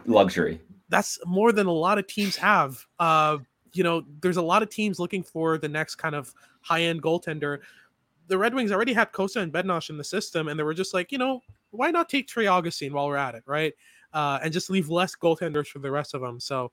luxury. 0.06 0.60
That's 0.88 1.18
more 1.26 1.52
than 1.52 1.66
a 1.66 1.72
lot 1.72 1.98
of 1.98 2.06
teams 2.06 2.36
have. 2.36 2.84
Uh, 2.98 3.38
you 3.72 3.84
know, 3.84 4.02
there's 4.20 4.36
a 4.36 4.42
lot 4.42 4.62
of 4.62 4.70
teams 4.70 4.98
looking 4.98 5.22
for 5.22 5.58
the 5.58 5.68
next 5.68 5.96
kind 5.96 6.14
of 6.14 6.34
high 6.60 6.82
end 6.82 7.02
goaltender. 7.02 7.58
The 8.26 8.38
Red 8.38 8.54
Wings 8.54 8.72
already 8.72 8.92
had 8.92 9.12
Cossa 9.12 9.40
and 9.40 9.52
Bednar 9.52 9.88
in 9.90 9.96
the 9.96 10.04
system, 10.04 10.48
and 10.48 10.58
they 10.58 10.62
were 10.64 10.74
just 10.74 10.94
like, 10.94 11.10
you 11.12 11.18
know, 11.18 11.42
why 11.70 11.90
not 11.90 12.08
take 12.08 12.26
Trey 12.26 12.46
Augustine 12.46 12.92
while 12.92 13.06
we're 13.06 13.16
at 13.16 13.34
it, 13.34 13.42
right? 13.46 13.72
Uh, 14.12 14.40
and 14.42 14.52
just 14.52 14.70
leave 14.70 14.88
less 14.88 15.14
goaltenders 15.14 15.68
for 15.68 15.78
the 15.78 15.90
rest 15.90 16.14
of 16.14 16.20
them. 16.20 16.40
So 16.40 16.72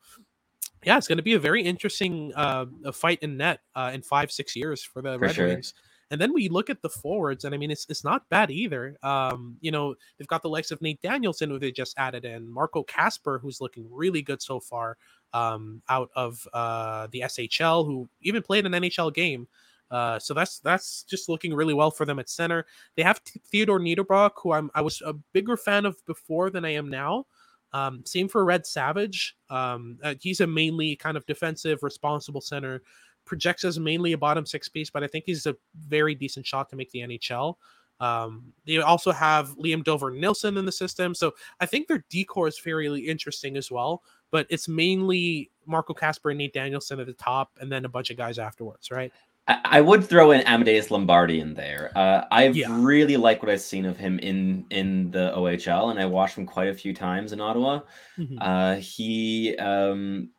yeah, 0.86 0.98
it's 0.98 1.08
going 1.08 1.18
to 1.18 1.24
be 1.24 1.34
a 1.34 1.40
very 1.40 1.64
interesting 1.64 2.34
uh, 2.36 2.66
fight 2.94 3.20
in 3.22 3.38
net 3.38 3.60
uh, 3.76 3.92
in 3.94 4.02
five 4.02 4.32
six 4.32 4.56
years 4.56 4.84
for 4.84 5.02
the 5.02 5.14
for 5.14 5.20
Red 5.20 5.36
sure. 5.36 5.48
Wings. 5.48 5.74
And 6.10 6.22
then 6.22 6.34
we 6.34 6.48
look 6.48 6.70
at 6.70 6.82
the 6.82 6.90
forwards, 6.90 7.44
and 7.44 7.54
I 7.54 7.58
mean, 7.58 7.70
it's 7.70 7.86
it's 7.90 8.04
not 8.04 8.30
bad 8.30 8.50
either. 8.50 8.98
Um, 9.04 9.58
you 9.60 9.72
know, 9.72 9.96
they've 10.18 10.28
got 10.28 10.42
the 10.42 10.50
likes 10.50 10.72
of 10.72 10.82
Nate 10.82 11.02
Danielson, 11.02 11.50
who 11.50 11.60
they 11.60 11.72
just 11.72 11.98
added 11.98 12.24
in, 12.24 12.50
Marco 12.50 12.84
Kasper, 12.84 13.40
who's 13.40 13.60
looking 13.60 13.86
really 13.92 14.22
good 14.22 14.42
so 14.42 14.60
far 14.60 14.98
um, 15.34 15.82
out 15.90 16.10
of 16.16 16.48
uh, 16.54 17.08
the 17.12 17.22
SHL, 17.22 17.86
who 17.86 18.08
even 18.22 18.42
played 18.42 18.66
an 18.66 18.72
NHL 18.72 19.14
game. 19.14 19.48
Uh, 19.92 20.20
so 20.20 20.34
that's 20.34 20.60
that's 20.60 21.04
just 21.04 21.30
looking 21.30 21.54
really 21.54 21.74
well 21.74 21.92
for 21.92 22.06
them 22.06 22.20
at 22.20 22.30
center. 22.30 22.66
They 22.96 23.04
have 23.04 23.22
Theodor 23.52 23.80
Niederbach, 23.80 24.32
who 24.42 24.54
I'm 24.54 24.70
I 24.74 24.82
was 24.82 25.02
a 25.06 25.14
bigger 25.34 25.58
fan 25.58 25.86
of 25.86 26.04
before 26.06 26.50
than 26.50 26.64
I 26.64 26.74
am 26.74 26.90
now. 26.90 27.26
Um, 27.74 28.04
same 28.06 28.28
for 28.28 28.46
Red 28.46 28.66
Savage. 28.66 29.36
Um, 29.50 30.00
uh, 30.04 30.16
he's 30.22 30.42
a 30.42 30.48
mainly 30.48 30.96
kind 30.96 31.18
of 31.18 31.26
defensive, 31.26 31.84
responsible 31.84 32.42
center. 32.42 32.82
Projects 33.26 33.66
as 33.66 33.78
mainly 33.78 34.14
a 34.14 34.18
bottom 34.18 34.46
six 34.46 34.70
piece, 34.70 34.90
but 34.90 35.04
I 35.04 35.08
think 35.08 35.26
he's 35.26 35.46
a 35.46 35.56
very 35.88 36.16
decent 36.16 36.46
shot 36.46 36.70
to 36.70 36.76
make 36.76 36.92
the 36.92 37.00
NHL. 37.00 37.56
Um, 38.00 38.54
they 38.66 38.78
also 38.78 39.12
have 39.12 39.58
Liam 39.58 39.84
Dower 39.84 40.12
Nilsson 40.12 40.58
in 40.58 40.66
the 40.66 40.72
system, 40.72 41.16
so 41.16 41.34
I 41.60 41.66
think 41.66 41.88
their 41.88 42.06
decor 42.10 42.48
is 42.48 42.58
fairly 42.58 43.02
interesting 43.02 43.58
as 43.58 43.72
well. 43.72 44.04
But 44.30 44.46
it's 44.50 44.68
mainly 44.68 45.52
Marco 45.66 45.94
Kasper 45.94 46.30
and 46.30 46.38
Nate 46.38 46.54
Danielson 46.54 47.00
at 47.00 47.08
the 47.08 47.14
top, 47.14 47.52
and 47.60 47.72
then 47.72 47.86
a 47.86 47.90
bunch 47.90 48.10
of 48.12 48.18
guys 48.18 48.40
afterwards, 48.40 48.92
right? 48.92 49.12
I 49.48 49.80
would 49.80 50.04
throw 50.04 50.32
in 50.32 50.42
Amadeus 50.42 50.92
Lombardi 50.92 51.40
in 51.40 51.54
there. 51.54 51.92
Uh, 51.96 52.26
I 52.32 52.48
yeah. 52.48 52.68
really 52.70 53.16
like 53.16 53.42
what 53.42 53.50
I've 53.50 53.62
seen 53.62 53.86
of 53.86 53.96
him 53.96 54.20
in 54.20 54.66
in 54.72 55.10
the 55.12 55.32
OHL, 55.36 55.90
and 55.90 56.00
I 56.00 56.06
watched 56.06 56.38
him 56.38 56.46
quite 56.46 56.68
a 56.68 56.74
few 56.74 56.94
times 56.94 57.32
in 57.32 57.40
Ottawa. 57.40 57.82
Mm-hmm. 58.18 58.40
Uh, 58.42 58.76
he 58.76 59.56
um, 59.58 60.32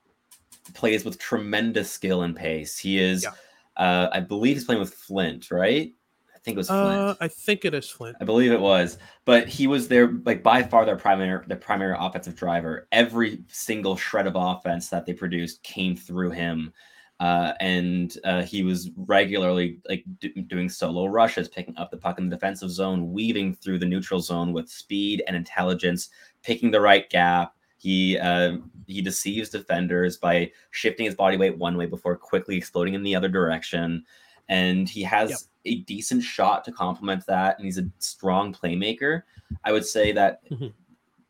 plays 0.75 1.07
with 1.07 1.19
tremendous 1.19 1.91
skill 1.91 2.23
and 2.23 2.37
pace. 2.37 2.77
He 2.79 2.99
is, 2.99 3.25
yeah. 3.25 3.83
uh, 3.83 4.11
I 4.13 4.21
believe, 4.21 4.57
he's 4.57 4.65
playing 4.65 4.81
with 4.81 4.93
Flint, 4.93 5.51
right? 5.51 5.95
I 6.35 6.39
think 6.41 6.57
it 6.57 6.59
was 6.59 6.69
Flint. 6.69 7.01
Uh, 7.01 7.15
I 7.19 7.29
think 7.29 7.65
it 7.65 7.73
is 7.73 7.89
Flint. 7.89 8.19
I 8.21 8.25
believe 8.25 8.53
it 8.53 8.61
was, 8.61 8.99
but 9.25 9.49
he 9.49 9.67
was 9.67 9.89
their 9.89 10.13
like 10.27 10.43
by 10.43 10.63
far 10.63 10.85
their 10.85 10.97
primary 10.97 11.47
their 11.47 11.57
primary 11.57 11.97
offensive 11.99 12.37
driver. 12.37 12.89
Every 12.93 13.43
single 13.49 13.97
shred 13.97 14.27
of 14.27 14.37
offense 14.37 14.91
that 14.91 15.07
they 15.07 15.15
produced 15.15 15.63
came 15.63 15.97
through 15.97 16.33
him 16.33 16.75
uh, 17.21 17.53
and 17.61 18.17
uh, 18.25 18.43
he 18.43 18.63
was 18.63 18.91
regularly 18.97 19.81
like 19.89 20.05
d- 20.21 20.29
doing 20.47 20.69
solo 20.69 21.07
rushes, 21.07 21.49
picking 21.49 21.77
up 21.77 21.91
the 21.91 21.97
puck 21.97 22.19
in 22.19 22.29
the 22.29 22.37
defensive 22.37 22.71
zone, 22.71 23.13
weaving 23.13 23.55
through 23.57 23.79
the 23.79 23.87
neutral 23.87 24.21
zone 24.21 24.53
with 24.53 24.69
speed 24.69 25.23
and 25.27 25.37
intelligence, 25.37 26.11
picking 26.43 26.71
the 26.71 26.81
right 26.81 27.11
gap. 27.11 27.55
He 27.77 28.19
uh, 28.19 28.59
he 28.87 29.03
deceives 29.03 29.51
defenders 29.51 30.17
by 30.17 30.51
shifting 30.71 31.07
his 31.07 31.15
body 31.15 31.37
weight 31.37 31.59
one 31.59 31.77
way 31.77 31.87
before 31.87 32.17
quickly 32.17 32.57
exploding 32.57 32.95
in 32.95 33.03
the 33.03 33.15
other 33.15 33.29
direction. 33.29 34.05
and 34.49 34.89
he 34.89 35.03
has 35.03 35.31
yep. 35.31 35.39
a 35.65 35.81
decent 35.83 36.23
shot 36.23 36.65
to 36.65 36.73
complement 36.73 37.25
that, 37.27 37.59
and 37.59 37.67
he's 37.67 37.79
a 37.79 37.89
strong 37.99 38.53
playmaker. 38.53 39.23
I 39.65 39.73
would 39.73 39.85
say 39.85 40.13
that 40.13 40.49
mm-hmm. 40.51 40.69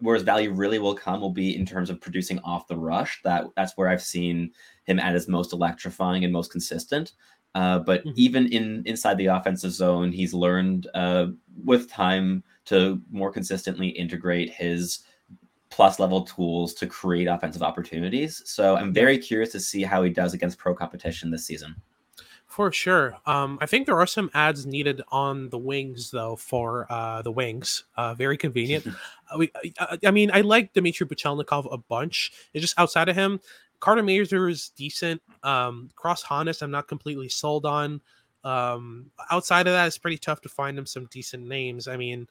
where 0.00 0.14
his 0.14 0.24
value 0.24 0.52
really 0.52 0.78
will 0.78 0.94
come 0.94 1.20
will 1.20 1.30
be 1.30 1.56
in 1.56 1.66
terms 1.66 1.90
of 1.90 2.00
producing 2.00 2.38
off 2.40 2.68
the 2.68 2.76
rush. 2.76 3.20
That 3.24 3.46
that's 3.56 3.76
where 3.76 3.88
I've 3.88 4.02
seen 4.02 4.52
him 4.88 4.98
at 4.98 5.14
his 5.14 5.28
most 5.28 5.52
electrifying 5.52 6.24
and 6.24 6.32
most 6.32 6.50
consistent. 6.50 7.12
Uh, 7.54 7.78
but 7.78 8.00
mm-hmm. 8.00 8.12
even 8.16 8.46
in 8.52 8.82
inside 8.86 9.18
the 9.18 9.26
offensive 9.26 9.72
zone, 9.72 10.12
he's 10.12 10.34
learned 10.34 10.86
uh, 10.94 11.26
with 11.64 11.90
time 11.90 12.42
to 12.66 13.00
more 13.10 13.32
consistently 13.32 13.88
integrate 13.88 14.50
his 14.50 15.00
plus 15.70 15.98
level 15.98 16.22
tools 16.22 16.74
to 16.74 16.86
create 16.86 17.26
offensive 17.26 17.62
opportunities. 17.62 18.42
So 18.46 18.76
I'm 18.76 18.92
very 18.92 19.18
curious 19.18 19.52
to 19.52 19.60
see 19.60 19.82
how 19.82 20.02
he 20.02 20.10
does 20.10 20.34
against 20.34 20.58
pro 20.58 20.74
competition 20.74 21.30
this 21.30 21.46
season. 21.46 21.76
For 22.46 22.72
sure. 22.72 23.16
Um, 23.26 23.58
I 23.60 23.66
think 23.66 23.86
there 23.86 24.00
are 24.00 24.06
some 24.06 24.30
ads 24.32 24.64
needed 24.64 25.02
on 25.08 25.50
the 25.50 25.58
wings, 25.58 26.10
though, 26.10 26.34
for 26.34 26.86
uh, 26.90 27.20
the 27.20 27.30
wings. 27.30 27.84
Uh, 27.94 28.14
very 28.14 28.38
convenient. 28.38 28.86
uh, 29.30 29.38
we, 29.38 29.52
uh, 29.78 29.98
I 30.04 30.10
mean, 30.10 30.30
I 30.32 30.40
like 30.40 30.72
Dmitry 30.72 31.06
Buchelnikov 31.06 31.72
a 31.72 31.76
bunch. 31.76 32.32
It's 32.54 32.62
just 32.62 32.78
outside 32.78 33.10
of 33.10 33.16
him, 33.16 33.40
Carter 33.80 34.02
Mazur 34.02 34.48
is 34.48 34.70
decent. 34.70 35.22
Um, 35.42 35.90
Cross 35.94 36.24
Hanas, 36.24 36.62
I'm 36.62 36.70
not 36.70 36.88
completely 36.88 37.28
sold 37.28 37.64
on. 37.66 38.00
Um, 38.44 39.10
outside 39.30 39.66
of 39.66 39.72
that, 39.72 39.86
it's 39.86 39.98
pretty 39.98 40.18
tough 40.18 40.40
to 40.42 40.48
find 40.48 40.78
him 40.78 40.86
some 40.86 41.06
decent 41.10 41.46
names. 41.46 41.88
I 41.88 41.96
mean, 41.96 42.28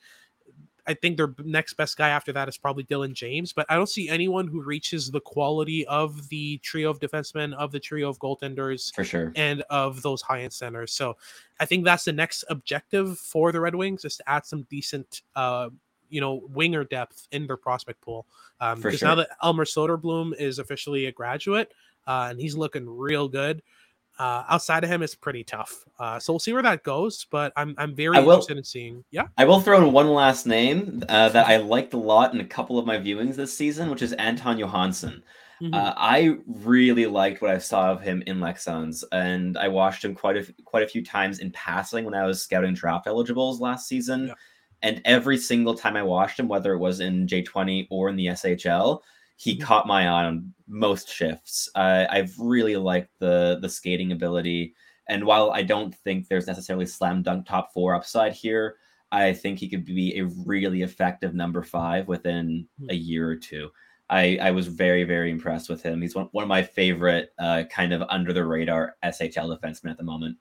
I 0.87 0.93
think 0.93 1.17
their 1.17 1.33
next 1.43 1.73
best 1.73 1.97
guy 1.97 2.09
after 2.09 2.31
that 2.31 2.47
is 2.47 2.57
probably 2.57 2.85
Dylan 2.85 3.13
James, 3.13 3.51
but 3.51 3.65
I 3.69 3.75
don't 3.75 3.89
see 3.89 4.07
anyone 4.07 4.47
who 4.47 4.61
reaches 4.61 5.11
the 5.11 5.19
quality 5.19 5.85
of 5.85 6.29
the 6.29 6.59
trio 6.59 6.89
of 6.89 6.99
defensemen, 6.99 7.53
of 7.55 7.73
the 7.73 7.79
trio 7.79 8.09
of 8.09 8.17
goaltenders, 8.19 8.95
for 8.95 9.03
sure, 9.03 9.33
and 9.35 9.63
of 9.69 10.01
those 10.01 10.21
high 10.21 10.41
end 10.43 10.53
centers. 10.53 10.93
So 10.93 11.17
I 11.59 11.65
think 11.65 11.83
that's 11.83 12.05
the 12.05 12.13
next 12.13 12.45
objective 12.49 13.19
for 13.19 13.51
the 13.51 13.59
Red 13.59 13.75
Wings 13.75 14.05
is 14.05 14.15
to 14.17 14.29
add 14.29 14.45
some 14.45 14.63
decent 14.69 15.23
uh, 15.35 15.69
you 16.09 16.21
know 16.21 16.41
winger 16.49 16.83
depth 16.83 17.27
in 17.31 17.47
their 17.47 17.57
prospect 17.57 18.01
pool. 18.01 18.25
Um, 18.59 18.81
because 18.81 18.99
sure. 18.99 19.09
now 19.09 19.15
that 19.15 19.29
Elmer 19.43 19.65
Soderblom 19.65 20.35
is 20.35 20.59
officially 20.59 21.05
a 21.05 21.11
graduate, 21.11 21.71
uh, 22.05 22.27
and 22.29 22.39
he's 22.39 22.55
looking 22.55 22.89
real 22.89 23.27
good. 23.27 23.61
Uh, 24.19 24.43
outside 24.49 24.83
of 24.83 24.89
him, 24.89 25.03
it's 25.03 25.13
pretty 25.13 25.43
tough. 25.43 25.85
Uh, 25.99 26.17
so 26.17 26.33
we'll 26.33 26.39
see 26.39 26.51
where 26.51 26.63
that 26.63 26.83
goes. 26.83 27.27
But 27.29 27.53
I'm 27.55 27.75
I'm 27.77 27.95
very 27.95 28.19
will, 28.19 28.31
interested 28.31 28.57
in 28.57 28.63
seeing. 28.63 29.03
Yeah, 29.11 29.27
I 29.37 29.45
will 29.45 29.59
throw 29.59 29.85
in 29.85 29.93
one 29.93 30.09
last 30.09 30.47
name 30.47 31.03
uh, 31.07 31.29
that 31.29 31.47
I 31.47 31.57
liked 31.57 31.93
a 31.93 31.97
lot 31.97 32.33
in 32.33 32.41
a 32.41 32.45
couple 32.45 32.79
of 32.79 32.85
my 32.85 32.97
viewings 32.97 33.35
this 33.35 33.55
season, 33.55 33.91
which 33.91 34.01
is 34.01 34.13
Anton 34.13 34.57
Johansson. 34.57 35.23
Mm-hmm. 35.61 35.73
Uh, 35.73 35.93
I 35.97 36.37
really 36.45 37.07
liked 37.07 37.41
what 37.41 37.51
I 37.51 37.57
saw 37.57 37.91
of 37.91 38.01
him 38.01 38.23
in 38.27 38.39
Leksands, 38.39 39.03
and 39.11 39.57
I 39.57 39.67
watched 39.67 40.03
him 40.03 40.13
quite 40.13 40.37
a 40.37 40.53
quite 40.65 40.83
a 40.83 40.87
few 40.87 41.03
times 41.03 41.39
in 41.39 41.51
passing 41.51 42.05
when 42.05 42.13
I 42.13 42.25
was 42.25 42.41
scouting 42.41 42.73
draft 42.73 43.07
eligibles 43.07 43.59
last 43.59 43.87
season. 43.87 44.27
Yeah. 44.27 44.33
And 44.81 45.01
every 45.05 45.37
single 45.37 45.73
time 45.73 45.95
I 45.95 46.03
watched 46.03 46.39
him, 46.39 46.47
whether 46.47 46.73
it 46.73 46.79
was 46.79 46.99
in 46.99 47.27
J20 47.27 47.87
or 47.89 48.09
in 48.09 48.15
the 48.15 48.27
SHL, 48.27 49.01
he 49.37 49.53
mm-hmm. 49.53 49.63
caught 49.63 49.87
my 49.87 50.03
eye 50.03 50.25
on 50.25 50.53
most 50.67 51.09
shifts. 51.09 51.69
Uh, 51.75 52.05
I've 52.09 52.33
really 52.37 52.75
liked 52.75 53.11
the 53.19 53.59
the 53.61 53.69
skating 53.69 54.11
ability, 54.11 54.75
and 55.07 55.23
while 55.25 55.51
I 55.51 55.61
don't 55.61 55.95
think 55.95 56.27
there's 56.27 56.47
necessarily 56.47 56.85
slam 56.85 57.23
dunk 57.23 57.45
top 57.45 57.73
four 57.73 57.95
upside 57.95 58.33
here, 58.33 58.75
I 59.11 59.33
think 59.33 59.59
he 59.59 59.69
could 59.69 59.85
be 59.85 60.19
a 60.19 60.25
really 60.45 60.81
effective 60.81 61.33
number 61.33 61.63
five 61.63 62.07
within 62.07 62.67
mm-hmm. 62.81 62.89
a 62.89 62.95
year 62.95 63.29
or 63.29 63.35
two. 63.35 63.69
I, 64.09 64.37
I 64.41 64.51
was 64.51 64.67
very 64.67 65.03
very 65.03 65.31
impressed 65.31 65.69
with 65.69 65.83
him. 65.83 66.01
He's 66.01 66.15
one, 66.15 66.29
one 66.31 66.43
of 66.43 66.49
my 66.49 66.63
favorite 66.63 67.33
uh, 67.39 67.63
kind 67.69 67.93
of 67.93 68.03
under 68.09 68.33
the 68.33 68.45
radar 68.45 68.95
SHL 69.03 69.57
defensemen 69.57 69.91
at 69.91 69.97
the 69.97 70.03
moment. 70.03 70.37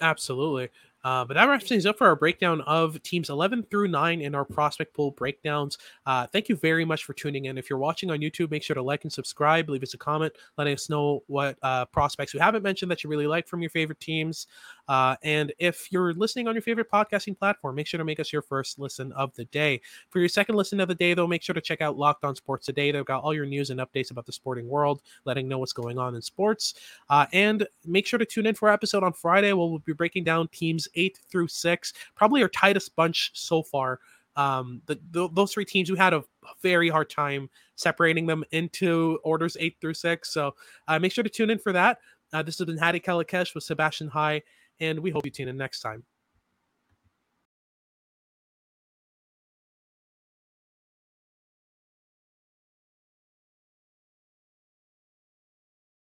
Absolutely. 0.00 0.70
Uh, 1.04 1.24
but 1.24 1.34
that 1.34 1.44
wraps 1.44 1.68
things 1.68 1.86
up 1.86 1.98
for 1.98 2.06
our 2.06 2.16
breakdown 2.16 2.60
of 2.62 3.02
teams 3.02 3.30
11 3.30 3.64
through 3.70 3.88
9 3.88 4.20
in 4.20 4.34
our 4.34 4.44
prospect 4.44 4.94
pool 4.94 5.12
breakdowns. 5.12 5.78
Uh, 6.06 6.26
thank 6.26 6.48
you 6.48 6.56
very 6.56 6.84
much 6.84 7.04
for 7.04 7.12
tuning 7.12 7.46
in. 7.46 7.56
If 7.58 7.70
you're 7.70 7.78
watching 7.78 8.10
on 8.10 8.18
YouTube, 8.18 8.50
make 8.50 8.62
sure 8.62 8.74
to 8.74 8.82
like 8.82 9.04
and 9.04 9.12
subscribe. 9.12 9.68
Leave 9.68 9.82
us 9.82 9.94
a 9.94 9.98
comment 9.98 10.32
letting 10.56 10.74
us 10.74 10.90
know 10.90 11.22
what 11.26 11.56
uh, 11.62 11.84
prospects 11.86 12.34
we 12.34 12.40
haven't 12.40 12.62
mentioned 12.62 12.90
that 12.90 13.04
you 13.04 13.10
really 13.10 13.26
like 13.26 13.46
from 13.46 13.60
your 13.60 13.70
favorite 13.70 14.00
teams. 14.00 14.46
Uh, 14.88 15.16
and 15.22 15.52
if 15.58 15.92
you're 15.92 16.14
listening 16.14 16.48
on 16.48 16.54
your 16.54 16.62
favorite 16.62 16.90
podcasting 16.90 17.38
platform, 17.38 17.76
make 17.76 17.86
sure 17.86 17.98
to 17.98 18.04
make 18.04 18.18
us 18.18 18.32
your 18.32 18.42
first 18.42 18.78
listen 18.78 19.12
of 19.12 19.34
the 19.34 19.44
day. 19.46 19.80
For 20.10 20.18
your 20.18 20.28
second 20.28 20.54
listen 20.54 20.80
of 20.80 20.88
the 20.88 20.94
day, 20.94 21.14
though, 21.14 21.26
make 21.26 21.42
sure 21.42 21.54
to 21.54 21.60
check 21.60 21.80
out 21.80 21.98
Locked 21.98 22.24
On 22.24 22.34
Sports 22.34 22.66
Today. 22.66 22.90
They've 22.90 23.04
got 23.04 23.22
all 23.22 23.34
your 23.34 23.46
news 23.46 23.70
and 23.70 23.80
updates 23.80 24.10
about 24.10 24.26
the 24.26 24.32
sporting 24.32 24.68
world, 24.68 25.02
letting 25.24 25.46
know 25.46 25.58
what's 25.58 25.72
going 25.72 25.98
on 25.98 26.14
in 26.14 26.22
sports. 26.22 26.74
Uh, 27.10 27.26
and 27.32 27.66
make 27.84 28.06
sure 28.06 28.18
to 28.18 28.24
tune 28.24 28.46
in 28.46 28.54
for 28.54 28.68
our 28.68 28.74
episode 28.74 29.02
on 29.02 29.12
Friday. 29.12 29.52
Where 29.52 29.66
we'll 29.66 29.78
be 29.80 29.92
breaking 29.92 30.24
down 30.24 30.48
teams 30.48 30.88
eight 30.94 31.18
through 31.30 31.48
six, 31.48 31.92
probably 32.14 32.42
our 32.42 32.48
tightest 32.48 32.96
bunch 32.96 33.30
so 33.34 33.62
far. 33.62 34.00
Um, 34.36 34.82
the, 34.86 35.00
the, 35.10 35.28
those 35.32 35.52
three 35.52 35.64
teams, 35.64 35.90
we 35.90 35.98
had 35.98 36.14
a 36.14 36.22
very 36.62 36.88
hard 36.88 37.10
time 37.10 37.50
separating 37.74 38.24
them 38.26 38.44
into 38.52 39.18
orders 39.24 39.56
eight 39.58 39.76
through 39.80 39.94
six. 39.94 40.32
So 40.32 40.54
uh, 40.86 40.98
make 40.98 41.12
sure 41.12 41.24
to 41.24 41.30
tune 41.30 41.50
in 41.50 41.58
for 41.58 41.72
that. 41.72 41.98
Uh, 42.32 42.42
this 42.42 42.58
has 42.58 42.66
been 42.66 42.78
Hadi 42.78 43.00
Kalakeche 43.00 43.54
with 43.54 43.64
Sebastian 43.64 44.08
High 44.08 44.42
and 44.80 45.00
we 45.00 45.10
hope 45.10 45.24
you 45.24 45.30
tune 45.30 45.48
in 45.48 45.56
next 45.56 45.80
time. 45.80 46.04